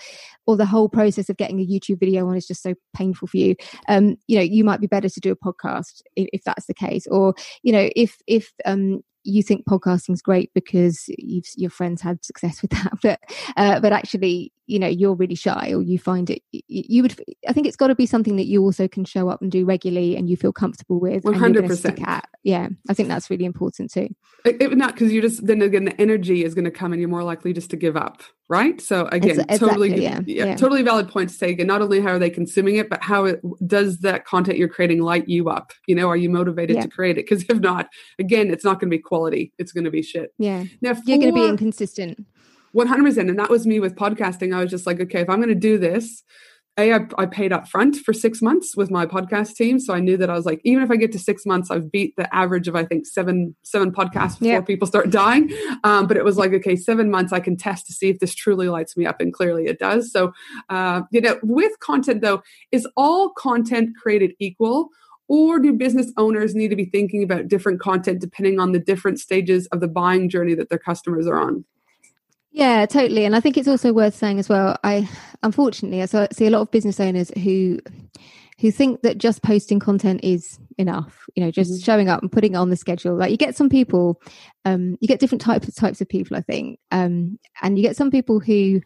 [0.45, 3.37] or the whole process of getting a YouTube video on is just so painful for
[3.37, 3.55] you.
[3.87, 6.73] Um, you know, you might be better to do a podcast if, if that's the
[6.73, 12.01] case, or you know, if if um you think podcasting is great because your friends
[12.01, 13.19] had success with that, but
[13.57, 16.41] uh, but actually, you know, you're really shy or you find it.
[16.51, 17.19] You would.
[17.47, 19.65] I think it's got to be something that you also can show up and do
[19.65, 21.23] regularly, and you feel comfortable with.
[21.23, 21.99] One hundred percent.
[22.43, 24.09] Yeah, I think that's really important too.
[24.45, 27.01] It, it, not because you just then again the energy is going to come, and
[27.01, 28.79] you're more likely just to give up, right?
[28.79, 31.51] So again, exactly, totally, yeah, yeah, yeah, totally valid point to say.
[31.51, 34.67] Again, not only how are they consuming it, but how it, does that content you're
[34.67, 35.71] creating light you up?
[35.87, 36.83] You know, are you motivated yeah.
[36.83, 37.25] to create it?
[37.27, 37.87] Because if not,
[38.19, 39.53] again, it's not going to be quality.
[39.57, 40.33] It's going to be shit.
[40.37, 40.65] Yeah.
[40.81, 42.25] Now, for, you're going to be inconsistent.
[42.77, 43.17] 100%.
[43.17, 44.55] And that was me with podcasting.
[44.55, 46.23] I was just like, okay, if I'm going to do this,
[46.77, 49.79] a, I, I paid up front for six months with my podcast team.
[49.79, 51.91] So I knew that I was like, even if I get to six months, I've
[51.91, 54.67] beat the average of, I think, seven, seven podcasts before yep.
[54.67, 55.51] people start dying.
[55.83, 58.35] Um, but it was like, okay, seven months, I can test to see if this
[58.35, 59.19] truly lights me up.
[59.19, 60.11] And clearly it does.
[60.11, 60.33] So,
[60.69, 64.89] uh, you know, with content though, is all content created equal?
[65.29, 69.19] Or do business owners need to be thinking about different content depending on the different
[69.19, 71.65] stages of the buying journey that their customers are on?
[72.51, 73.25] Yeah, totally.
[73.25, 74.77] And I think it's also worth saying as well.
[74.83, 75.07] I
[75.43, 77.79] unfortunately I see a lot of business owners who
[78.59, 81.25] who think that just posting content is enough.
[81.35, 81.83] You know, just mm-hmm.
[81.83, 83.15] showing up and putting it on the schedule.
[83.15, 84.21] Like you get some people,
[84.65, 86.35] um, you get different types types of people.
[86.35, 88.81] I think, um, and you get some people who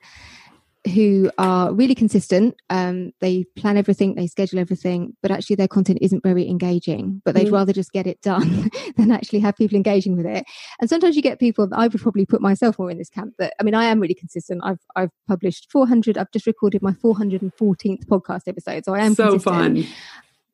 [0.93, 2.55] who are really consistent.
[2.69, 7.21] Um, they plan everything, they schedule everything, but actually their content isn't very engaging.
[7.23, 7.53] But they'd mm.
[7.53, 10.45] rather just get it done than actually have people engaging with it.
[10.79, 11.67] And sometimes you get people.
[11.67, 13.35] that I would probably put myself more in this camp.
[13.37, 14.61] That I mean, I am really consistent.
[14.63, 16.17] I've I've published 400.
[16.17, 19.85] I've just recorded my 414th podcast episode, so I am so consistent.
[19.85, 19.93] fun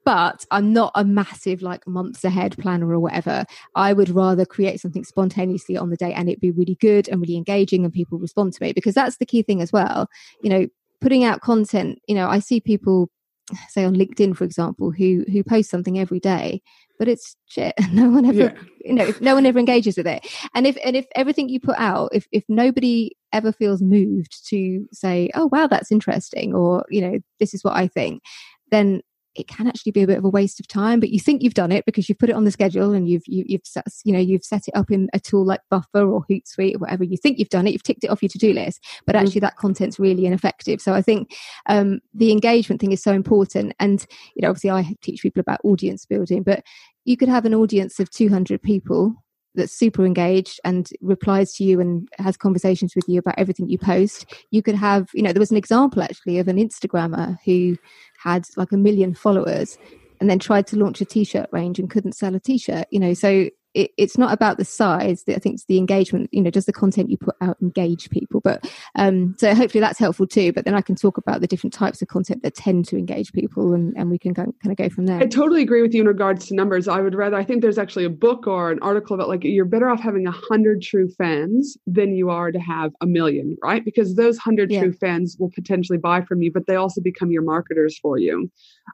[0.08, 3.44] but I'm not a massive like months ahead planner or whatever.
[3.76, 7.20] I would rather create something spontaneously on the day and it be really good and
[7.20, 10.08] really engaging and people respond to me because that's the key thing as well.
[10.42, 10.68] You know,
[11.02, 13.10] putting out content, you know, I see people
[13.68, 16.62] say on LinkedIn, for example, who who post something every day,
[16.98, 17.74] but it's shit.
[17.92, 18.54] No one ever, yeah.
[18.86, 20.26] you know, no one ever engages with it.
[20.56, 24.88] And if and if everything you put out, if if nobody ever feels moved to
[24.94, 28.24] say, oh wow, that's interesting, or you know, this is what I think,
[28.72, 29.02] then
[29.38, 31.54] it can actually be a bit of a waste of time but you think you've
[31.54, 33.66] done it because you've put it on the schedule and you've you, have you have
[33.66, 36.80] set, you know you've set it up in a tool like buffer or hootsuite or
[36.80, 37.04] whatever.
[37.04, 39.22] You think you've done it you've ticked it off your to-do list but mm.
[39.22, 40.82] actually that content's really ineffective.
[40.82, 41.36] So i think
[41.68, 43.74] um, the engagement thing is so important.
[43.80, 46.64] And you know obviously i teach people about audience building but
[47.06, 49.16] you could have an audience of 200 people
[49.56, 53.78] that's super engaged and replies to you and has conversations with you about everything you
[53.78, 54.26] post.
[54.52, 57.78] You could have, you know, there was an example actually of an Instagrammer who
[58.20, 59.78] had like a million followers
[60.20, 63.14] and then tried to launch a t-shirt range and couldn't sell a t-shirt you know
[63.14, 66.66] so it, it's not about the size i think it's the engagement you know does
[66.66, 68.42] the content you put out engage people.
[68.42, 70.52] But um so hopefully that's helpful too.
[70.54, 73.34] But then i can talk about the different types of content that tend to engage
[73.34, 75.20] people and, and we can go, kind of go from there.
[75.20, 76.88] I totally agree with you in regards to numbers.
[76.88, 79.66] I would rather i think there's actually a book or an article about like you're
[79.66, 83.84] better off having a hundred true fans than you are to have a million right?
[83.84, 84.82] Because those hundred yeah.
[84.82, 88.50] true fans will potentially buy from you but they also become your marketers for you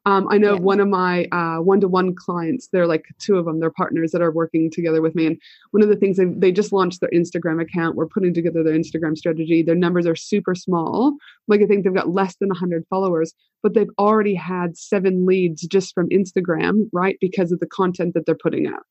[0.05, 0.59] um, I know yeah.
[0.59, 1.27] one of my
[1.59, 5.01] one to one clients, they're like two of them, they're partners that are working together
[5.01, 5.27] with me.
[5.27, 7.95] And one of the things they, they just launched their Instagram account.
[7.95, 9.61] We're putting together their Instagram strategy.
[9.61, 11.15] Their numbers are super small.
[11.47, 15.61] Like I think they've got less than 100 followers, but they've already had seven leads
[15.61, 17.17] just from Instagram, right?
[17.21, 18.81] Because of the content that they're putting out.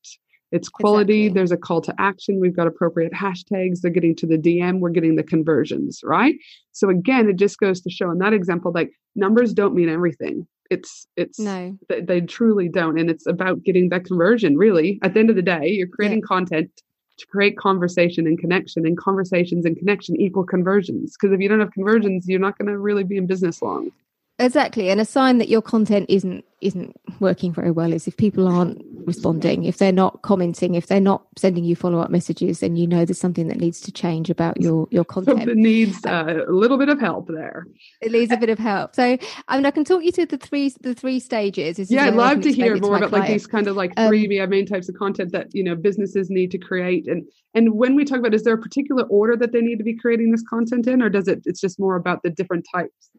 [0.51, 1.23] It's quality.
[1.23, 1.33] Exactly.
[1.33, 2.39] There's a call to action.
[2.39, 3.81] We've got appropriate hashtags.
[3.81, 4.79] They're getting to the DM.
[4.79, 6.35] We're getting the conversions, right?
[6.73, 10.47] So again, it just goes to show in that example, like numbers don't mean everything
[10.69, 11.77] it's it's no.
[11.89, 14.99] they, truly don't and it's about getting that conversion really.
[15.03, 16.27] At the end of the day you're creating yeah.
[16.27, 16.71] content
[17.17, 21.59] to create conversation and connection and conversations and connection equal conversions because if you don't
[21.59, 23.91] have conversions you're not going to really be in business long
[24.39, 28.47] exactly and a sign that your content isn't isn't working very well is if people
[28.47, 32.87] aren't responding if they're not commenting if they're not sending you follow-up messages then you
[32.87, 35.39] know there's something that needs to change about your your content.
[35.39, 37.67] Something needs uh, a little bit of help there.
[38.01, 38.95] It needs a bit of help.
[38.95, 39.17] So
[39.47, 41.77] i mean i can talk you through the three the three stages.
[41.77, 44.49] This yeah i'd love to hear more about like these kind of like three um,
[44.49, 48.05] main types of content that you know businesses need to create and and when we
[48.05, 50.87] talk about is there a particular order that they need to be creating this content
[50.87, 53.09] in or does it it's just more about the different types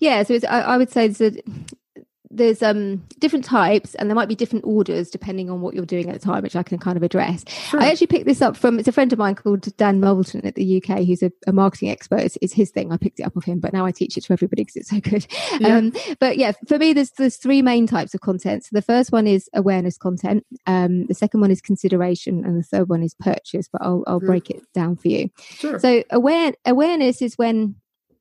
[0.00, 1.42] yeah so I, I, would say there's a,
[2.32, 6.08] there's um different types and there might be different orders depending on what you're doing
[6.08, 7.44] at the time which i can kind of address.
[7.48, 7.80] Sure.
[7.80, 10.54] i actually picked this up from it's a friend of mine called dan Knowlton at
[10.54, 12.20] the uk who's a, a marketing expert.
[12.20, 12.92] It's, it's, his thing.
[12.92, 14.90] I picked it up of him but now i teach it to everybody because it's
[14.90, 15.26] so good.
[15.60, 15.76] Yeah.
[15.76, 18.64] um but yeah for me there's there's three main types of content.
[18.64, 20.46] So the first one is awareness content.
[20.66, 24.20] Um the second one is consideration and the third one is purchase but i'll, I'll
[24.20, 25.30] break it down for you.
[25.38, 25.78] Sure.
[25.78, 27.76] so aware awareness is when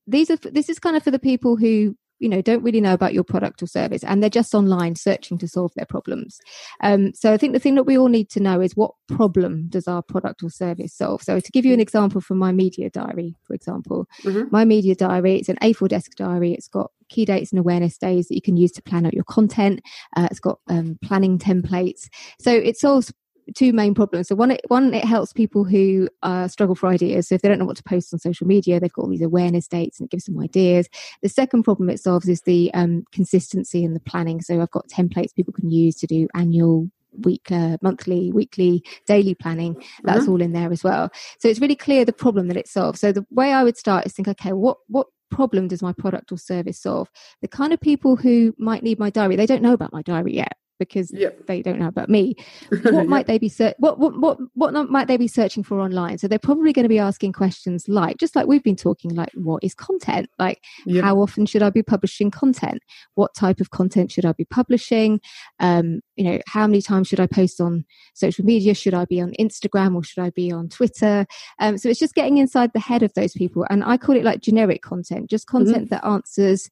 [0.08, 2.94] these are this is kind of for the people who you know don't really know
[2.94, 6.38] about your product or service and they're just online searching to solve their problems.
[6.82, 9.66] Um, so i think the thing that we all need to know is what problem
[9.68, 11.24] does our product or service solve?
[11.24, 14.44] So to give you an example from my media diary for example mm-hmm.
[14.52, 16.54] my media diary it's an a4 desk diary.
[16.54, 19.26] It's got key dates and awareness days that you can use to plan out your
[19.26, 19.82] content.
[20.16, 22.08] Uh, it's got um, planning templates.
[22.40, 23.12] So it solves
[23.56, 24.27] two main problems.
[24.27, 27.27] So one, it, one, it helps people who uh, struggle for ideas.
[27.27, 29.21] So if they don't know what to post on social media, they've got all these
[29.21, 30.89] awareness dates and it gives them ideas.
[31.21, 34.41] The second problem it solves is the um, consistency in the planning.
[34.41, 39.36] So I've got templates people can use to do annual week, uh, monthly, weekly, daily
[39.36, 39.82] planning.
[40.04, 40.32] That's mm-hmm.
[40.32, 41.10] all in there as well.
[41.39, 42.99] So it's really clear the problem that it solves.
[42.99, 46.32] So the way I would start is think, okay, what what problem does my product
[46.32, 47.10] or service solve?
[47.41, 50.36] The kind of people who might need my diary, they don't know about my diary
[50.36, 51.46] yet because yep.
[51.46, 52.36] they don't know about me.
[52.82, 53.08] What yep.
[53.08, 56.17] might they be ser- what, what what what might they be searching for online?
[56.17, 59.30] So they're probably going to be asking questions like just like we've been talking like
[59.36, 60.30] what is content?
[60.39, 61.04] Like yep.
[61.04, 62.82] how often should I be publishing content?
[63.13, 65.22] What type of content should I be publishing?
[65.60, 68.74] Um, you know, how many times should I post on social media?
[68.74, 71.28] Should I be on Instagram or should I be on Twitter?
[71.60, 74.24] Um, so it's just getting inside the head of those people and I call it
[74.24, 75.58] like generic content, just mm-hmm.
[75.58, 75.96] content mm-hmm.
[75.96, 76.70] that answers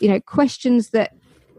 [0.00, 1.12] you know questions that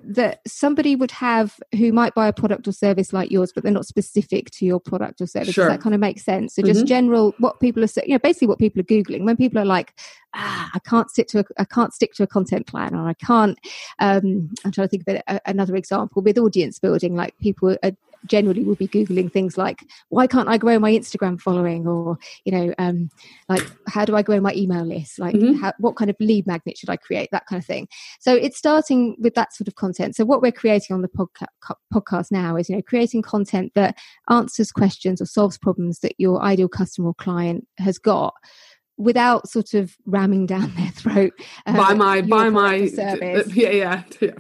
[0.08, 3.72] that somebody would have who might buy a product or service like yours, but they're
[3.72, 5.54] not specific to your product or service.
[5.54, 5.66] Sure.
[5.66, 6.56] Does that kind of make sense?
[6.56, 6.88] So just mm-hmm.
[6.88, 9.94] general, what people are, you know, basically what people are googling when people are like,
[10.36, 13.14] ah, I can't stick to a, I can't stick to a content plan, or I
[13.14, 13.58] can't.
[14.00, 17.16] Um, I'm trying to think of a, another example with audience building.
[17.16, 17.92] Like people are
[18.26, 21.88] generally will be googling things like why can't i grow my instagram following?
[21.88, 23.10] or you know um,
[23.50, 25.20] like how do i grow my email list?
[25.20, 25.62] like mm-hmm.
[25.62, 27.30] how, what kind of lead magnet should i create?
[27.32, 27.88] That kind of thing.
[28.20, 30.16] So it's starting with that sort of content.
[30.16, 33.98] So what we're creating on the podca- podcast now is you know creating content that
[34.30, 38.34] answers questions or solves problems that your ideal customer or client has got
[38.98, 41.34] without sort of ramming down their throat
[41.66, 43.48] uh, by my by my service.
[43.56, 44.32] yeah yeah yeah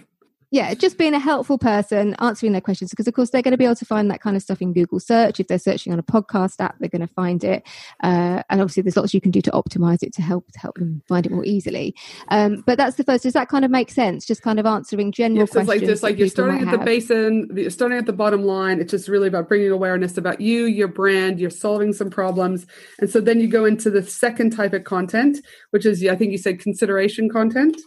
[0.51, 3.57] yeah, just being a helpful person, answering their questions, because of course they're going to
[3.57, 5.39] be able to find that kind of stuff in Google search.
[5.39, 7.63] If they're searching on a podcast app, they're going to find it.
[8.03, 10.77] Uh, and obviously, there's lots you can do to optimize it to help to help
[10.77, 11.95] them find it more easily.
[12.29, 13.23] Um, but that's the first.
[13.23, 14.25] Does that kind of make sense?
[14.25, 15.67] Just kind of answering general yes, questions.
[15.67, 16.79] Like just like you're starting at have.
[16.79, 18.79] the basin, you're starting at the bottom line.
[18.79, 21.39] It's just really about bringing awareness about you, your brand.
[21.39, 22.65] You're solving some problems,
[22.99, 25.39] and so then you go into the second type of content,
[25.71, 27.77] which is I think you said consideration content.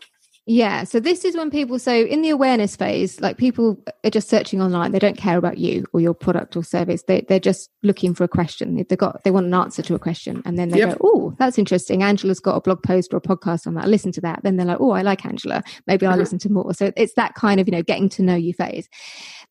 [0.51, 0.85] Yeah.
[0.85, 4.63] So this is when people, so in the awareness phase, like people are just searching
[4.63, 4.93] online.
[4.93, 7.03] They don't care about you or your product or service.
[7.03, 8.79] They, they're just looking for a question.
[8.79, 10.97] If they got, they want an answer to a question and then they yep.
[10.97, 12.03] go, Oh, that's interesting.
[12.03, 13.85] Angela's got a blog post or a podcast on that.
[13.85, 14.41] I listen to that.
[14.43, 15.63] Then they're like, Oh, I like Angela.
[15.87, 16.21] Maybe I'll uh-huh.
[16.21, 16.73] listen to more.
[16.73, 18.89] So it's that kind of, you know, getting to know you phase.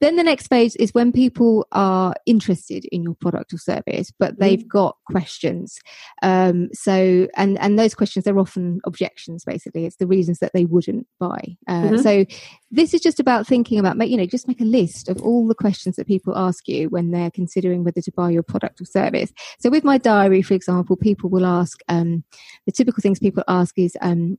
[0.01, 4.33] Then the next phase is when people are interested in your product or service, but
[4.33, 4.41] mm-hmm.
[4.41, 5.77] they've got questions.
[6.23, 9.85] Um, so, and, and those questions, they're often objections, basically.
[9.85, 10.65] It's the reasons that they
[11.19, 11.57] buy.
[11.67, 11.97] Uh, mm-hmm.
[11.97, 12.25] So
[12.71, 15.55] this is just about thinking about, you know, just make a list of all the
[15.55, 19.31] questions that people ask you when they're considering whether to buy your product or service.
[19.59, 22.23] So with my diary, for example, people will ask, um,
[22.65, 24.37] the typical things people ask is, um,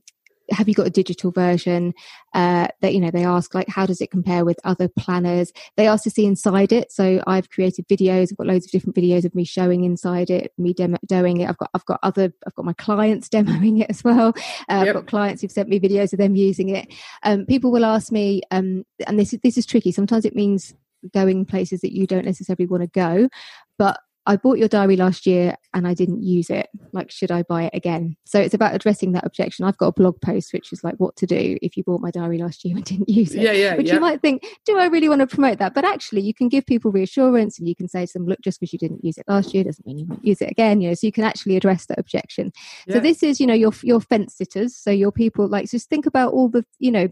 [0.51, 1.93] have you got a digital version
[2.33, 5.51] uh, that you know they ask like how does it compare with other planners?
[5.77, 6.91] They ask to see inside it.
[6.91, 10.53] So i've created videos i've got loads of different videos of me showing inside it
[10.57, 11.49] me demoing it.
[11.49, 14.29] I've got i've got other i've got my clients demoing it as well.
[14.69, 14.87] Uh, yep.
[14.87, 16.93] i've got clients who've sent me videos of them using it.
[17.23, 19.91] Um, people will ask me um, and this is this is tricky.
[19.91, 20.73] Sometimes it means
[21.13, 23.29] going places that you don't necessarily want to go
[23.77, 26.67] but I bought your diary last year and I didn't use it.
[26.93, 28.15] Like, should I buy it again?
[28.25, 29.65] So it's about addressing that objection.
[29.65, 32.11] I've got a blog post which is like what to do if you bought my
[32.11, 33.41] diary last year and didn't use it.
[33.41, 33.75] Yeah, yeah.
[33.75, 33.95] Which yeah.
[33.95, 35.73] you might think, do I really want to promote that?
[35.73, 38.59] But actually, you can give people reassurance and you can say to them, look, just
[38.59, 40.79] because you didn't use it last year doesn't mean you won't use it again.
[40.79, 42.51] You know, so you can actually address that objection.
[42.85, 42.95] Yeah.
[42.95, 44.75] So this is, you know, your your fence sitters.
[44.75, 47.07] So your people like just think about all the, you know,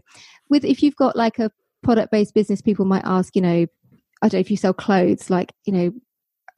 [0.50, 1.50] with if you've got like a
[1.82, 3.66] product based business, people might ask, you know,
[4.22, 5.92] I don't know if you sell clothes, like, you know,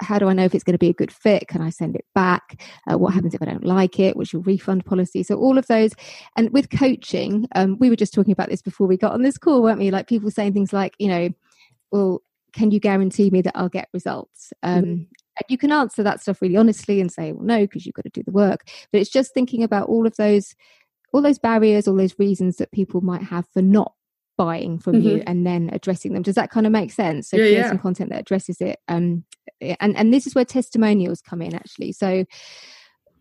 [0.00, 1.48] how do I know if it's going to be a good fit?
[1.48, 2.62] Can I send it back?
[2.90, 4.16] Uh, what happens if I don't like it?
[4.16, 5.22] What's your refund policy?
[5.22, 5.92] So all of those.
[6.36, 9.38] And with coaching, um, we were just talking about this before we got on this
[9.38, 9.90] call, weren't we?
[9.90, 11.28] Like people saying things like, you know,
[11.92, 14.52] well, can you guarantee me that I'll get results?
[14.62, 14.90] Um, mm-hmm.
[14.90, 18.02] And you can answer that stuff really honestly and say, well, no, because you've got
[18.02, 18.68] to do the work.
[18.92, 20.54] But it's just thinking about all of those,
[21.12, 23.94] all those barriers, all those reasons that people might have for not
[24.40, 25.06] buying from mm-hmm.
[25.06, 26.22] you and then addressing them.
[26.22, 27.28] Does that kind of make sense?
[27.28, 27.76] So yeah, creating yeah.
[27.76, 28.78] content that addresses it.
[28.88, 29.22] Um,
[29.60, 31.92] and and this is where testimonials come in actually.
[31.92, 32.24] So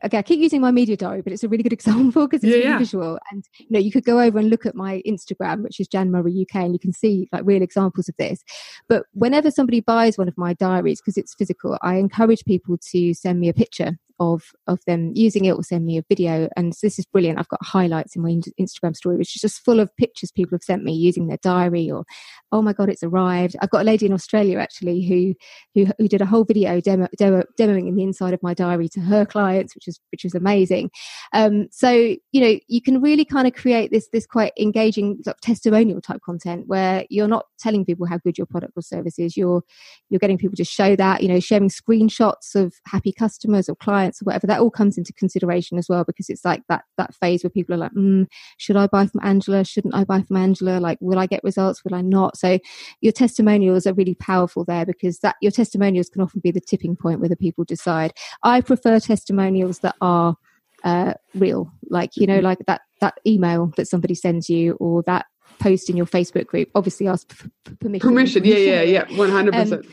[0.06, 2.52] okay, I keep using my media diary, but it's a really good example because it's
[2.52, 2.78] yeah, really yeah.
[2.78, 3.20] visual.
[3.32, 6.10] And you know, you could go over and look at my Instagram, which is Jan
[6.10, 8.42] Murray UK, and you can see like real examples of this.
[8.88, 13.14] But whenever somebody buys one of my diaries, because it's physical, I encourage people to
[13.14, 16.50] send me a picture of of them using it or send me a video.
[16.56, 17.40] And this is brilliant.
[17.40, 20.64] I've got highlights in my Instagram story, which is just full of pictures people have
[20.64, 22.04] sent me using their diary or,
[22.52, 23.56] oh my god, it's arrived.
[23.62, 25.34] I've got a lady in Australia actually who
[25.76, 28.90] who, who did a whole video demo, demo demoing in the inside of my diary
[28.90, 30.92] to her clients, which is which is amazing.
[31.34, 35.38] Um, so you know you can really kind of create this this quite engaging sort
[35.38, 39.20] of testimonial type content where you're not telling people how good your product or service
[39.20, 39.38] is.
[39.38, 39.64] You're
[40.10, 41.22] you're getting people to show that.
[41.22, 44.48] You know, sharing screenshots of happy customers or clients or whatever.
[44.48, 47.76] That all comes into consideration as well because it's like that that phase where people
[47.76, 49.64] are like, mm, should I buy from Angela?
[49.64, 50.80] Shouldn't I buy from Angela?
[50.80, 51.84] Like, will I get results?
[51.84, 52.38] Will I not?
[52.38, 52.60] So
[53.02, 56.96] your testimonials are really powerful there because that your testimonials can often be the tipping
[56.96, 58.14] point where the people decide.
[58.44, 60.36] I prefer testimonials that are
[60.84, 62.46] uh, real, like you know, mm-hmm.
[62.46, 65.26] like that that email that somebody sends you or that
[65.60, 66.70] post in your Facebook group.
[66.76, 67.50] Obviously, ask for
[67.80, 68.08] permission.
[68.08, 69.86] Permission, yeah, yeah, yeah, one hundred percent.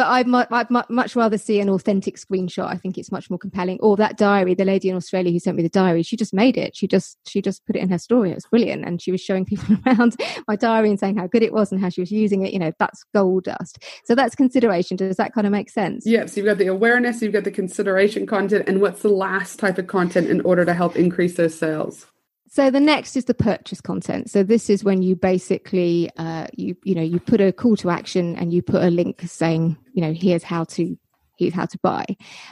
[0.00, 2.64] But I'd, mu- I'd mu- much rather see an authentic screenshot.
[2.64, 3.78] I think it's much more compelling.
[3.82, 6.56] Or that diary, the lady in Australia who sent me the diary, she just made
[6.56, 6.74] it.
[6.74, 8.30] She just she just put it in her story.
[8.30, 10.16] It was brilliant, and she was showing people around
[10.48, 12.54] my diary and saying how good it was and how she was using it.
[12.54, 13.84] You know, that's gold dust.
[14.06, 14.96] So that's consideration.
[14.96, 16.06] Does that kind of make sense?
[16.06, 19.58] Yeah, so you've got the awareness, you've got the consideration content, and what's the last
[19.58, 22.06] type of content in order to help increase those sales?
[22.52, 24.28] So the next is the purchase content.
[24.28, 27.90] So this is when you basically uh, you you know you put a call to
[27.90, 30.98] action and you put a link saying you know here's how to
[31.36, 32.04] here's how to buy.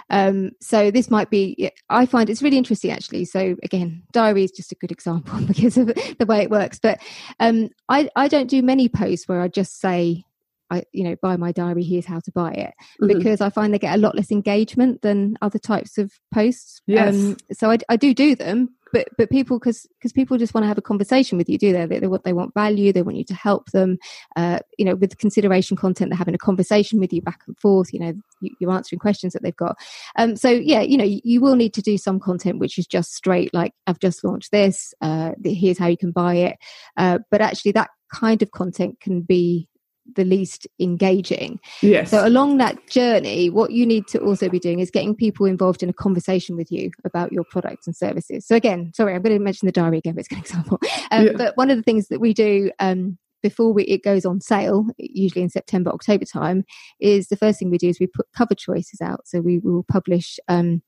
[0.08, 3.24] Um, so this might be I find it's really interesting actually.
[3.24, 6.78] So again, diary is just a good example because of the way it works.
[6.78, 7.00] But
[7.40, 10.24] um, I I don't do many posts where I just say
[10.70, 11.82] I, you know, buy my diary.
[11.82, 13.06] Here's how to buy it mm-hmm.
[13.06, 16.80] because I find they get a lot less engagement than other types of posts.
[16.86, 17.14] Yes.
[17.14, 20.64] Um, so I, I do do them, but but people because because people just want
[20.64, 21.86] to have a conversation with you do they?
[21.86, 23.98] they they want they want value they want you to help them
[24.36, 27.92] uh, you know with consideration content they're having a conversation with you back and forth
[27.92, 29.76] you know you, are answering questions that they've got
[30.16, 32.86] um, so yeah you know you, you, will need to do some content which is
[32.86, 36.56] just straight like i've just launched this uh, here's how you can buy it
[36.96, 39.68] uh, but actually that kind of content can be
[40.14, 41.60] the least engaging.
[41.82, 42.10] Yes.
[42.10, 45.82] So along that journey, what you need to also be doing is getting people involved
[45.82, 48.46] in a conversation with you about your products and services.
[48.46, 50.78] So again, sorry, I'm going to mention the diary again, but it's an example.
[51.10, 51.32] Um, yeah.
[51.36, 54.86] But one of the things that we do um, before we, it goes on sale,
[54.98, 56.64] usually in September, October time,
[57.00, 59.26] is the first thing we do is we put cover choices out.
[59.26, 60.82] So we will publish um,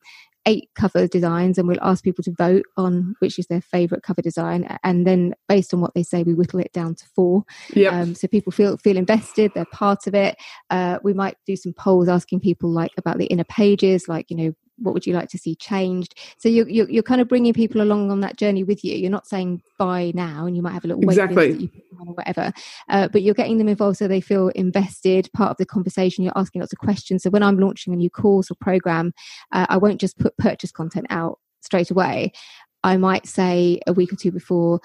[0.46, 4.22] eight cover designs and we'll ask people to vote on which is their favorite cover
[4.22, 4.78] design.
[4.82, 7.44] And then based on what they say we whittle it down to four.
[7.74, 7.92] Yep.
[7.92, 10.36] Um, so people feel feel invested they're part of it.
[10.70, 14.36] Uh, we might do some polls asking people like about the inner pages like you
[14.36, 16.18] know what would you like to see changed?
[16.38, 18.96] So you're, you're, you're, kind of bringing people along on that journey with you.
[18.96, 21.70] You're not saying buy now and you might have a little exactly.
[21.98, 22.52] or whatever
[22.88, 26.24] uh, but you're getting them involved so they feel invested part of the conversation.
[26.24, 27.22] You're asking lots of questions.
[27.22, 29.12] So when i'm launching a new course or program
[29.52, 32.32] uh, i won't just put purchase content out straight away.
[32.82, 34.80] I might say a week or two before,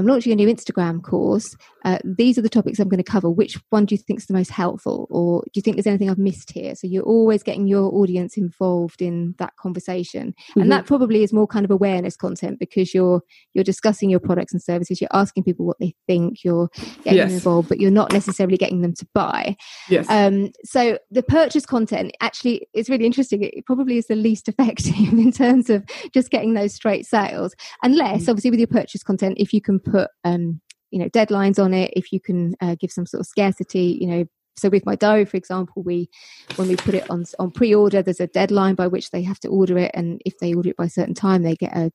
[0.00, 1.54] I'm launching a new Instagram course.
[1.84, 3.30] Uh, these are the topics I'm going to cover.
[3.30, 5.06] Which one do you think is the most helpful?
[5.10, 6.74] Or do you think there's anything I've missed here?
[6.74, 10.34] So you're always getting your audience involved in that conversation.
[10.50, 10.60] Mm-hmm.
[10.62, 13.20] And that probably is more kind of awareness content because you're
[13.52, 16.70] you're discussing your products and services, you're asking people what they think, you're
[17.04, 17.28] getting yes.
[17.28, 19.54] them involved, but you're not necessarily getting them to buy.
[19.90, 20.08] Yes.
[20.08, 23.42] Um, so the purchase content actually is really interesting.
[23.42, 25.84] It probably is the least effective in terms of
[26.14, 27.54] just getting those straight sales.
[27.82, 28.30] Unless mm-hmm.
[28.30, 30.60] obviously with your purchase content, if you can put um,
[30.90, 34.06] you know deadlines on it if you can uh, give some sort of scarcity you
[34.06, 34.24] know.
[34.56, 36.10] So with my diary for example we
[36.56, 39.48] when we put it on on pre-order there's a deadline by which they have to
[39.48, 41.90] order it and if they order it by a certain time they get a,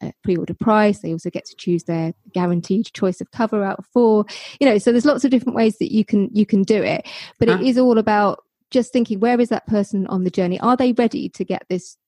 [0.00, 1.00] a, pre-order price.
[1.00, 4.24] They also get to choose their guaranteed choice of cover out of four
[4.60, 4.78] you know.
[4.78, 7.06] So there's lots of different ways that you can you can do it.
[7.38, 10.58] But it is all about just thinking where is that person on the journey?
[10.60, 11.98] Are they ready to get this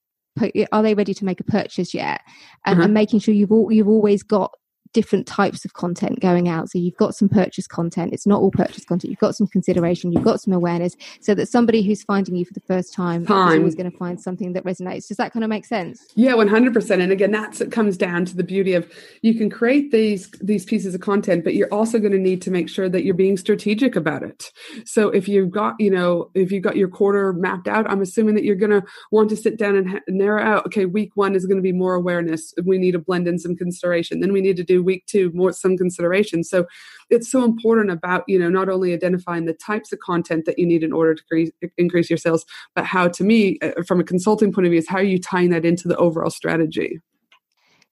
[0.71, 2.21] are they ready to make a purchase yet?
[2.65, 2.85] And, uh-huh.
[2.85, 4.51] and making sure you've all, you've always got
[4.93, 6.69] different types of content going out.
[6.69, 8.13] So you've got some purchase content.
[8.13, 9.11] It's not all purchase content.
[9.11, 10.11] You've got some consideration.
[10.11, 13.51] You've got some awareness so that somebody who's finding you for the first time, time.
[13.51, 15.07] is always going to find something that resonates.
[15.07, 16.07] Does that kind of make sense?
[16.15, 17.01] Yeah, 100%.
[17.01, 20.65] And again, that's it comes down to the beauty of you can create these, these
[20.65, 23.37] pieces of content, but you're also going to need to make sure that you're being
[23.37, 24.51] strategic about it.
[24.85, 28.35] So if you've got, you know, if you've got your quarter mapped out, I'm assuming
[28.35, 31.35] that you're going to want to sit down and ha- narrow out, okay, week one
[31.35, 32.53] is going to be more awareness.
[32.63, 34.19] We need to blend in some consideration.
[34.19, 36.43] Then we need to do week two more some consideration.
[36.43, 36.65] So
[37.09, 40.65] it's so important about you know not only identifying the types of content that you
[40.65, 44.51] need in order to increase, your sales but how to me uh, from a consulting
[44.51, 46.99] point of view is how are you tying that into the overall strategy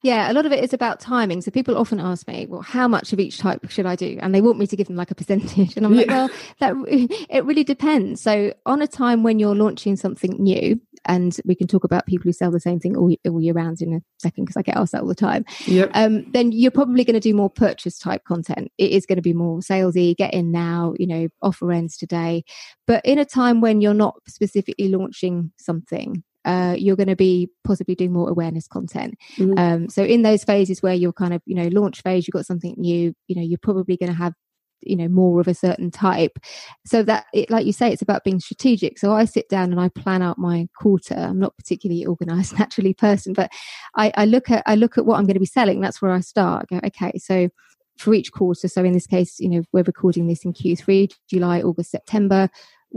[0.08, 1.42] yeah, a lot of it is about timing.
[1.42, 4.34] So people often ask me, "Well, how much of each type should I do?" And
[4.34, 6.00] they want me to give them like a percentage, and I'm yeah.
[6.00, 6.30] like, "Well,
[6.60, 6.74] that
[7.30, 11.68] it really depends." So on a time when you're launching something new, and we can
[11.68, 14.46] talk about people who sell the same thing all, all year round in a second
[14.46, 15.44] because I get asked that all the time.
[15.66, 15.92] Yep.
[15.94, 18.72] Um, then you're probably going to do more purchase type content.
[18.78, 22.46] It is going to be more salesy, get in now, you know, offer ends today.
[22.86, 27.50] But in a time when you're not specifically launching something, uh, you're going to be
[27.66, 29.16] possibly doing more awareness content.
[29.36, 29.60] Mm-hmm.
[29.60, 32.46] Um, so in those phases where you're kind of, you know, launch phase, you've got
[32.46, 34.34] something new, you know, you're probably going to have
[34.82, 36.38] you know more of a certain type.
[36.86, 39.00] So that it like you say it's about being strategic.
[39.00, 41.16] So i sit down and i plan out my quarter.
[41.16, 43.52] I'm not particularly organized naturally person but
[43.96, 45.82] i, I look at i look at what i'm going to be selling.
[45.82, 46.68] That's where i start.
[46.72, 47.50] I go okay so
[47.98, 51.62] for each quarter so in this case you know we're recording this in q3 july
[51.62, 52.48] august september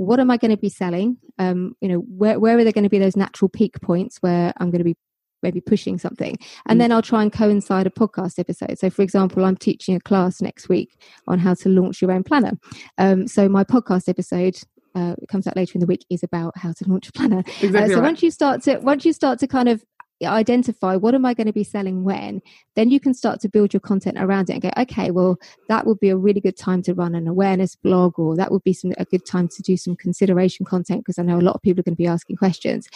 [0.01, 1.19] what am i going to be selling?
[1.39, 4.53] Um you know where, where are there going to be those natural peak points where
[4.57, 4.97] i'm going to be
[5.43, 6.37] maybe pushing something?
[6.67, 6.83] And mm.
[6.83, 8.79] then i'll try and coincide a podcast episode.
[8.79, 10.99] So for example i'm teaching a class next week
[11.29, 12.53] on how to launch your own planner.
[12.97, 14.57] Um, so my podcast episode
[14.95, 17.41] uh, it comes out later in the week is about how to launch a planner.
[17.61, 18.03] Exactly uh, so right.
[18.03, 19.85] once you start to once you start to kind of
[20.27, 22.41] identify what am i going to be selling when
[22.77, 25.37] then you can start to build your content around it and go okay well
[25.69, 28.63] that would be a really good time to run an awareness blog or that would
[28.65, 31.55] be some a good time to do some consideration content because i know a lot
[31.55, 32.89] of people are going to be asking questions.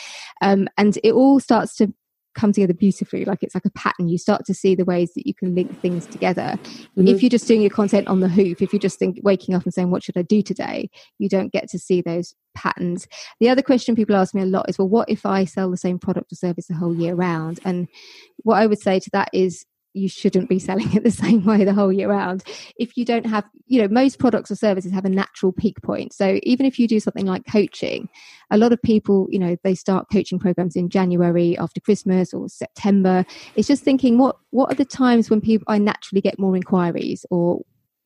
[0.43, 1.93] Um, and it all starts to
[2.35, 4.09] come together beautifully like it's like a pattern.
[4.09, 6.59] You start to see the ways that you can link things together.
[6.64, 7.09] Mm-hmm.
[7.09, 9.64] if you're just doing your content on the hoof if you're just think, waking up
[9.64, 10.91] and saying what should i do today?
[11.18, 13.07] you don't get to see those patterns.
[13.41, 15.76] The other question people ask me a lot is well what if i sell the
[15.76, 17.61] same product or service the whole year round?
[17.64, 17.89] And
[18.39, 19.64] what i would say to that is
[19.95, 22.45] you shouldn't be selling it the same way the whole year round.
[22.76, 26.12] If you don't have you know most products or services have a natural peak point.
[26.12, 28.09] So even if you do something like coaching
[28.51, 32.49] a lot of people you know they start coaching programs in january after christmas or
[32.49, 33.24] september.
[33.57, 37.24] It's just thinking what what are the times when people i naturally get more inquiries
[37.30, 37.62] or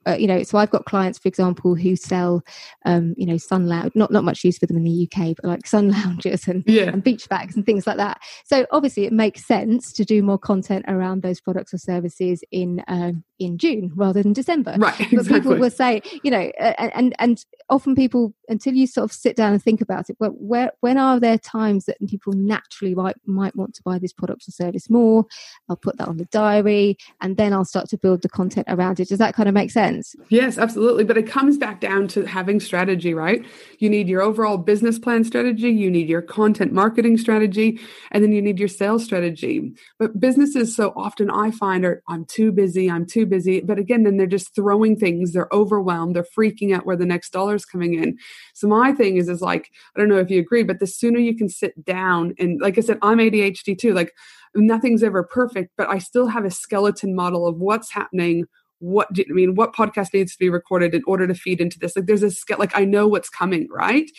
[0.09, 2.43] uh, you know, so I've got clients, for example, who sell,
[2.87, 5.45] um, you know, sun lounge, not not much use for them in the UK, but
[5.45, 6.85] like sun lounges and, yeah.
[6.85, 8.21] and beach bags and things like that.
[8.45, 12.83] So obviously, it makes sense to do more content around those products or services in
[12.89, 14.75] um, in June rather than December.
[14.79, 14.99] Right.
[15.01, 15.19] Exactly.
[15.29, 19.13] But people will say, you know, and, and and often people until you sort of
[19.13, 22.95] sit down and think about it, well, where when are there times that people naturally
[22.95, 25.27] might might want to buy this product or service more?
[25.69, 29.01] I'll put that on the diary, and then I'll start to build the content around
[29.01, 29.09] it.
[29.09, 29.98] Does that kind of make sense?
[30.29, 31.05] Yes, absolutely.
[31.05, 33.45] But it comes back down to having strategy, right?
[33.79, 37.81] You need your overall business plan strategy, you need your content marketing strategy,
[38.11, 39.73] and then you need your sales strategy.
[39.99, 43.61] But businesses so often I find are I'm too busy, I'm too busy.
[43.61, 47.31] But again, then they're just throwing things, they're overwhelmed, they're freaking out where the next
[47.31, 48.19] dollar is coming in.
[48.55, 51.19] So my thing is is like, I don't know if you agree, but the sooner
[51.19, 53.95] you can sit down and like I said, I'm ADHD too.
[53.95, 54.13] Like
[54.55, 58.45] nothing's ever perfect, but I still have a skeleton model of what's happening,
[58.81, 61.79] what do, I mean, what podcast needs to be recorded in order to feed into
[61.79, 61.97] this?
[61.97, 64.11] Like, there's a like I know what's coming, right?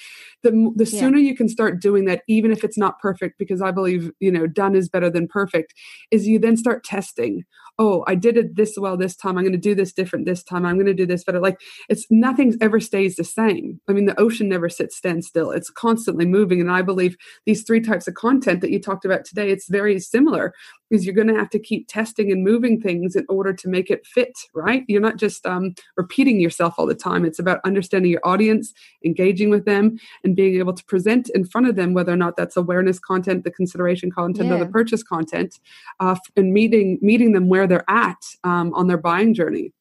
[0.43, 1.29] The the sooner yeah.
[1.29, 4.47] you can start doing that, even if it's not perfect, because I believe you know
[4.47, 5.73] done is better than perfect.
[6.11, 7.43] Is you then start testing.
[7.77, 9.37] Oh, I did it this well this time.
[9.37, 10.65] I'm going to do this different this time.
[10.65, 11.39] I'm going to do this better.
[11.39, 13.79] Like it's nothing ever stays the same.
[13.87, 15.51] I mean, the ocean never sits still.
[15.51, 17.15] It's constantly moving, and I believe
[17.45, 20.53] these three types of content that you talked about today, it's very similar
[20.89, 23.89] because you're going to have to keep testing and moving things in order to make
[23.89, 28.11] it fit right you're not just um, repeating yourself all the time it's about understanding
[28.11, 28.73] your audience
[29.05, 32.35] engaging with them and being able to present in front of them whether or not
[32.37, 34.55] that's awareness content the consideration content yeah.
[34.55, 35.59] or the purchase content
[35.99, 39.73] uh, and meeting meeting them where they're at um, on their buying journey.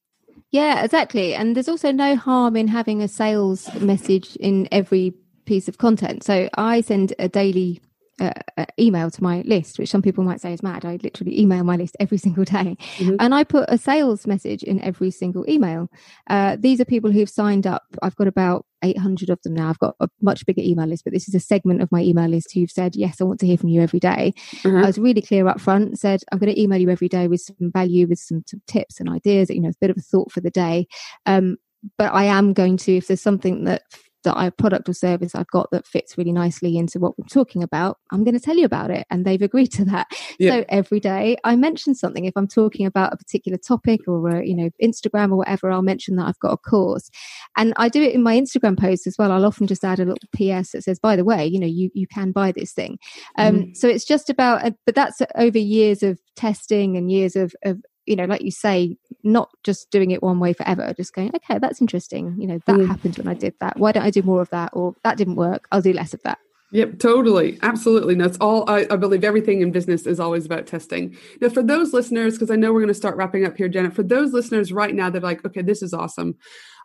[0.50, 1.34] Yeah exactly.
[1.34, 6.24] And there's also no harm in having a sales message in every piece of content.
[6.24, 7.80] So i send a daily
[8.20, 10.84] uh, uh, email to my list, which some people might say is mad.
[10.84, 13.16] I literally email my list every single day, mm-hmm.
[13.18, 15.88] and I put a sales message in every single email.
[16.28, 17.84] Uh, these are people who've signed up.
[18.02, 19.68] I've got about 800 of them now.
[19.68, 22.28] I've got a much bigger email list, but this is a segment of my email
[22.28, 24.34] list who've said, Yes, I want to hear from you every day.
[24.62, 24.84] Mm-hmm.
[24.84, 27.40] I was really clear up front, said, I'm going to email you every day with
[27.40, 30.32] some value, with some, some tips and ideas, you know, a bit of a thought
[30.32, 30.86] for the day.
[31.26, 31.56] Um,
[31.96, 33.82] but I am going to, if there's something that
[34.24, 37.62] that I product or service I've got that fits really nicely into what we're talking
[37.62, 39.06] about, I'm going to tell you about it.
[39.10, 40.08] And they've agreed to that.
[40.38, 40.50] Yeah.
[40.50, 42.24] So every day I mention something.
[42.24, 45.82] If I'm talking about a particular topic or, a, you know, Instagram or whatever, I'll
[45.82, 47.10] mention that I've got a course.
[47.56, 49.32] And I do it in my Instagram posts as well.
[49.32, 51.90] I'll often just add a little PS that says, by the way, you know, you,
[51.94, 52.98] you can buy this thing.
[53.36, 53.76] Um, mm.
[53.76, 57.82] So it's just about, uh, but that's over years of testing and years of, of
[58.08, 61.58] you know, like you say, not just doing it one way forever, just going, okay,
[61.58, 62.36] that's interesting.
[62.38, 62.86] You know, that mm.
[62.86, 63.78] happened when I did that.
[63.78, 64.70] Why don't I do more of that?
[64.72, 65.68] Or that didn't work.
[65.70, 66.38] I'll do less of that.
[66.70, 67.58] Yep, totally.
[67.62, 68.14] Absolutely.
[68.14, 71.16] That's all I, I, believe everything in business is always about testing.
[71.40, 73.94] Now, for those listeners, because I know we're going to start wrapping up here, Janet,
[73.94, 76.36] for those listeners right now, they're like, okay, this is awesome.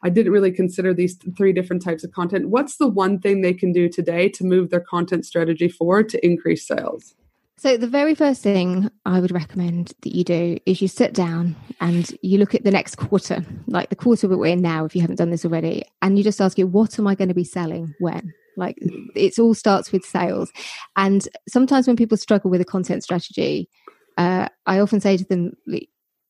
[0.01, 2.47] I didn't really consider these three different types of content.
[2.47, 6.25] What's the one thing they can do today to move their content strategy forward to
[6.25, 7.13] increase sales?
[7.57, 11.55] So, the very first thing I would recommend that you do is you sit down
[11.79, 14.95] and you look at the next quarter, like the quarter that we're in now, if
[14.95, 17.33] you haven't done this already, and you just ask you, what am I going to
[17.33, 18.33] be selling when?
[18.57, 18.77] Like
[19.15, 20.51] it all starts with sales.
[20.95, 23.69] And sometimes when people struggle with a content strategy,
[24.17, 25.53] uh, I often say to them,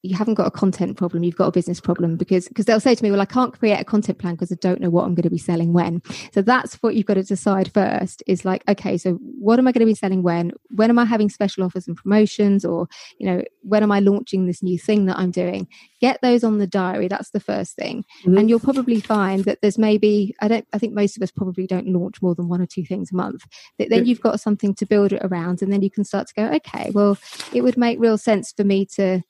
[0.03, 2.93] you haven't got a content problem you've got a business problem because because they'll say
[2.93, 5.15] to me well i can't create a content plan because i don't know what i'm
[5.15, 6.01] going to be selling when.
[6.33, 9.71] So that's what you've got to decide first is like okay so what am i
[9.71, 10.51] going to be selling when?
[10.69, 12.65] When am i having special offers and promotions?
[12.65, 12.87] Or
[13.17, 15.67] you know when am i launching this new thing that i'm doing?
[16.01, 18.03] Get those on the diary that's the first thing.
[18.21, 18.37] Mm-hmm.
[18.37, 21.67] and you'll probably find that there's maybe i don't i think most of us probably
[21.67, 23.45] don't launch more than one or two things a month.
[23.77, 26.33] That then you've got something to build it around and then you can start to
[26.33, 27.17] go okay well
[27.53, 29.23] it would make real sense for me to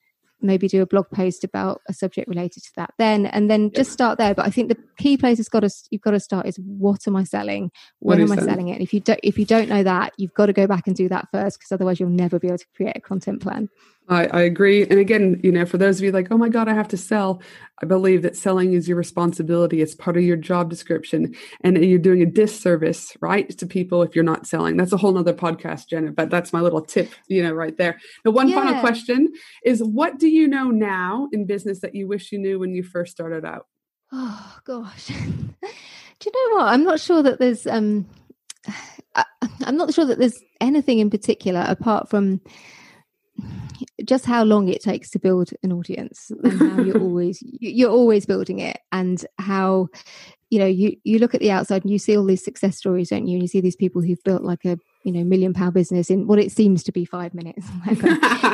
[0.43, 3.91] maybe do a blog post about a subject related to that then and then just
[3.91, 6.45] start there but i think the key place has got to you've got to start
[6.45, 8.49] is what am i selling when am i selling?
[8.49, 10.67] selling it and if you don't if you don't know that you've got to go
[10.67, 13.41] back and do that first because otherwise you'll never be able to create a content
[13.41, 13.69] plan
[14.09, 14.83] I, I, agree.
[14.83, 16.97] And again, you know, for those of you like, oh my God, I have to
[16.97, 17.41] sell,
[17.81, 19.81] I believe that selling is your responsibility.
[19.81, 21.33] It's part of your job description.
[21.61, 24.75] And you're doing a disservice, right, to people if you're not selling.
[24.75, 27.99] That's a whole nother podcast, Jenna, but that's my little tip, you know, right there.
[28.25, 28.61] The one yeah.
[28.61, 29.31] final question
[29.63, 32.83] is what do you know now in business that you wish you knew when you
[32.83, 33.67] first started out?
[34.11, 35.07] Oh gosh.
[35.07, 35.13] do
[36.25, 36.67] you know what?
[36.67, 38.05] I'm not sure that there's um
[39.15, 39.25] I,
[39.65, 42.41] I'm not sure that there's anything in particular apart from
[44.05, 48.25] just how long it takes to build an audience and how you're always you're always
[48.25, 49.87] building it and how
[50.53, 53.09] you know you you look at the outside and you see all these success stories
[53.09, 53.33] don't you?
[53.33, 56.27] And you see these people who've built like a you know million pound business in
[56.27, 57.67] what it seems to be five minutes.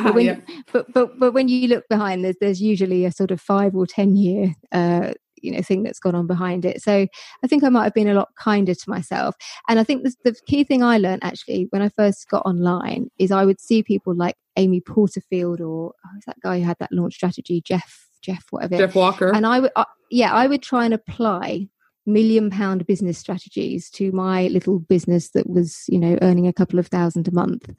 [0.00, 0.36] But, when, yeah.
[0.72, 3.86] but but but when you look behind there's there's usually a sort of five or
[3.86, 6.80] ten year uh you know thing that's gone on behind it.
[6.80, 7.06] So
[7.44, 9.34] i think i might have been a lot kinder to myself.
[9.68, 13.10] And i think the, the key thing i learned actually when i first got online
[13.18, 16.78] is i would see people like amy porterfield or oh, is that guy who had
[16.80, 17.60] that launch strategy?
[17.60, 18.78] Jeff jeff whatever.
[18.78, 19.34] Jeff walker.
[19.34, 19.72] And i would
[20.10, 21.68] yeah i would try and apply
[22.06, 26.78] million pound business strategies to my little business that was you know earning a couple
[26.78, 27.70] of thousand a month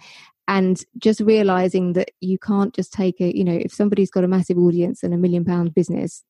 [0.47, 4.27] and just realizing that you can't just take a you know if somebody's got a
[4.27, 6.23] massive audience and a million pound business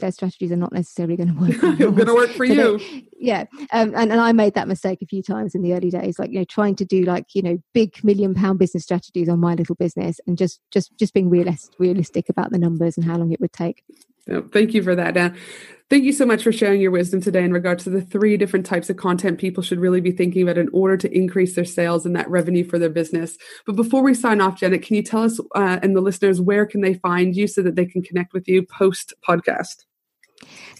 [0.00, 1.78] their strategies are not necessarily going to work.
[1.78, 2.78] They're going to work for so you.
[2.78, 5.90] They, yeah, um, and and I made that mistake a few times in the early
[5.90, 9.28] days, like you know, trying to do like you know big million pound business strategies
[9.28, 13.06] on my little business, and just just just being realist, realistic about the numbers and
[13.06, 13.84] how long it would take.
[14.52, 15.36] Thank you for that, Dan.
[15.90, 18.64] Thank you so much for sharing your wisdom today in regards to the three different
[18.64, 22.06] types of content people should really be thinking about in order to increase their sales
[22.06, 23.36] and that revenue for their business.
[23.66, 26.64] But before we sign off, Janet, can you tell us uh, and the listeners where
[26.64, 29.84] can they find you so that they can connect with you post podcast?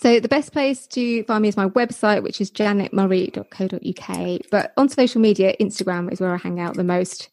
[0.01, 4.41] So the best place to find me is my website, which is janetmurray.co.uk.
[4.51, 7.29] But on social media, Instagram is where I hang out the most.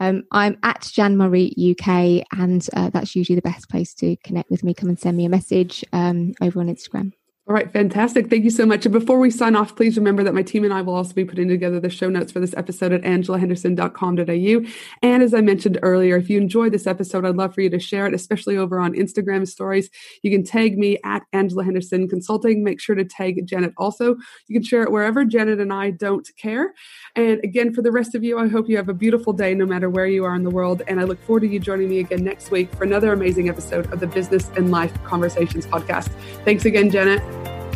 [0.00, 4.50] Um, I'm at Jan Murray UK, and uh, that's usually the best place to connect
[4.50, 4.74] with me.
[4.74, 7.12] Come and send me a message um, over on Instagram.
[7.46, 8.30] All right, fantastic.
[8.30, 8.86] Thank you so much.
[8.86, 11.26] And before we sign off, please remember that my team and I will also be
[11.26, 14.70] putting together the show notes for this episode at angelahenderson.com.au.
[15.02, 17.78] And as I mentioned earlier, if you enjoyed this episode, I'd love for you to
[17.78, 19.90] share it, especially over on Instagram stories.
[20.22, 22.64] You can tag me at Angela Henderson Consulting.
[22.64, 24.16] Make sure to tag Janet also.
[24.46, 26.72] You can share it wherever Janet and I don't care.
[27.14, 29.66] And again, for the rest of you, I hope you have a beautiful day no
[29.66, 30.80] matter where you are in the world.
[30.88, 33.92] And I look forward to you joining me again next week for another amazing episode
[33.92, 36.08] of the Business and Life Conversations podcast.
[36.46, 37.33] Thanks again, Janet.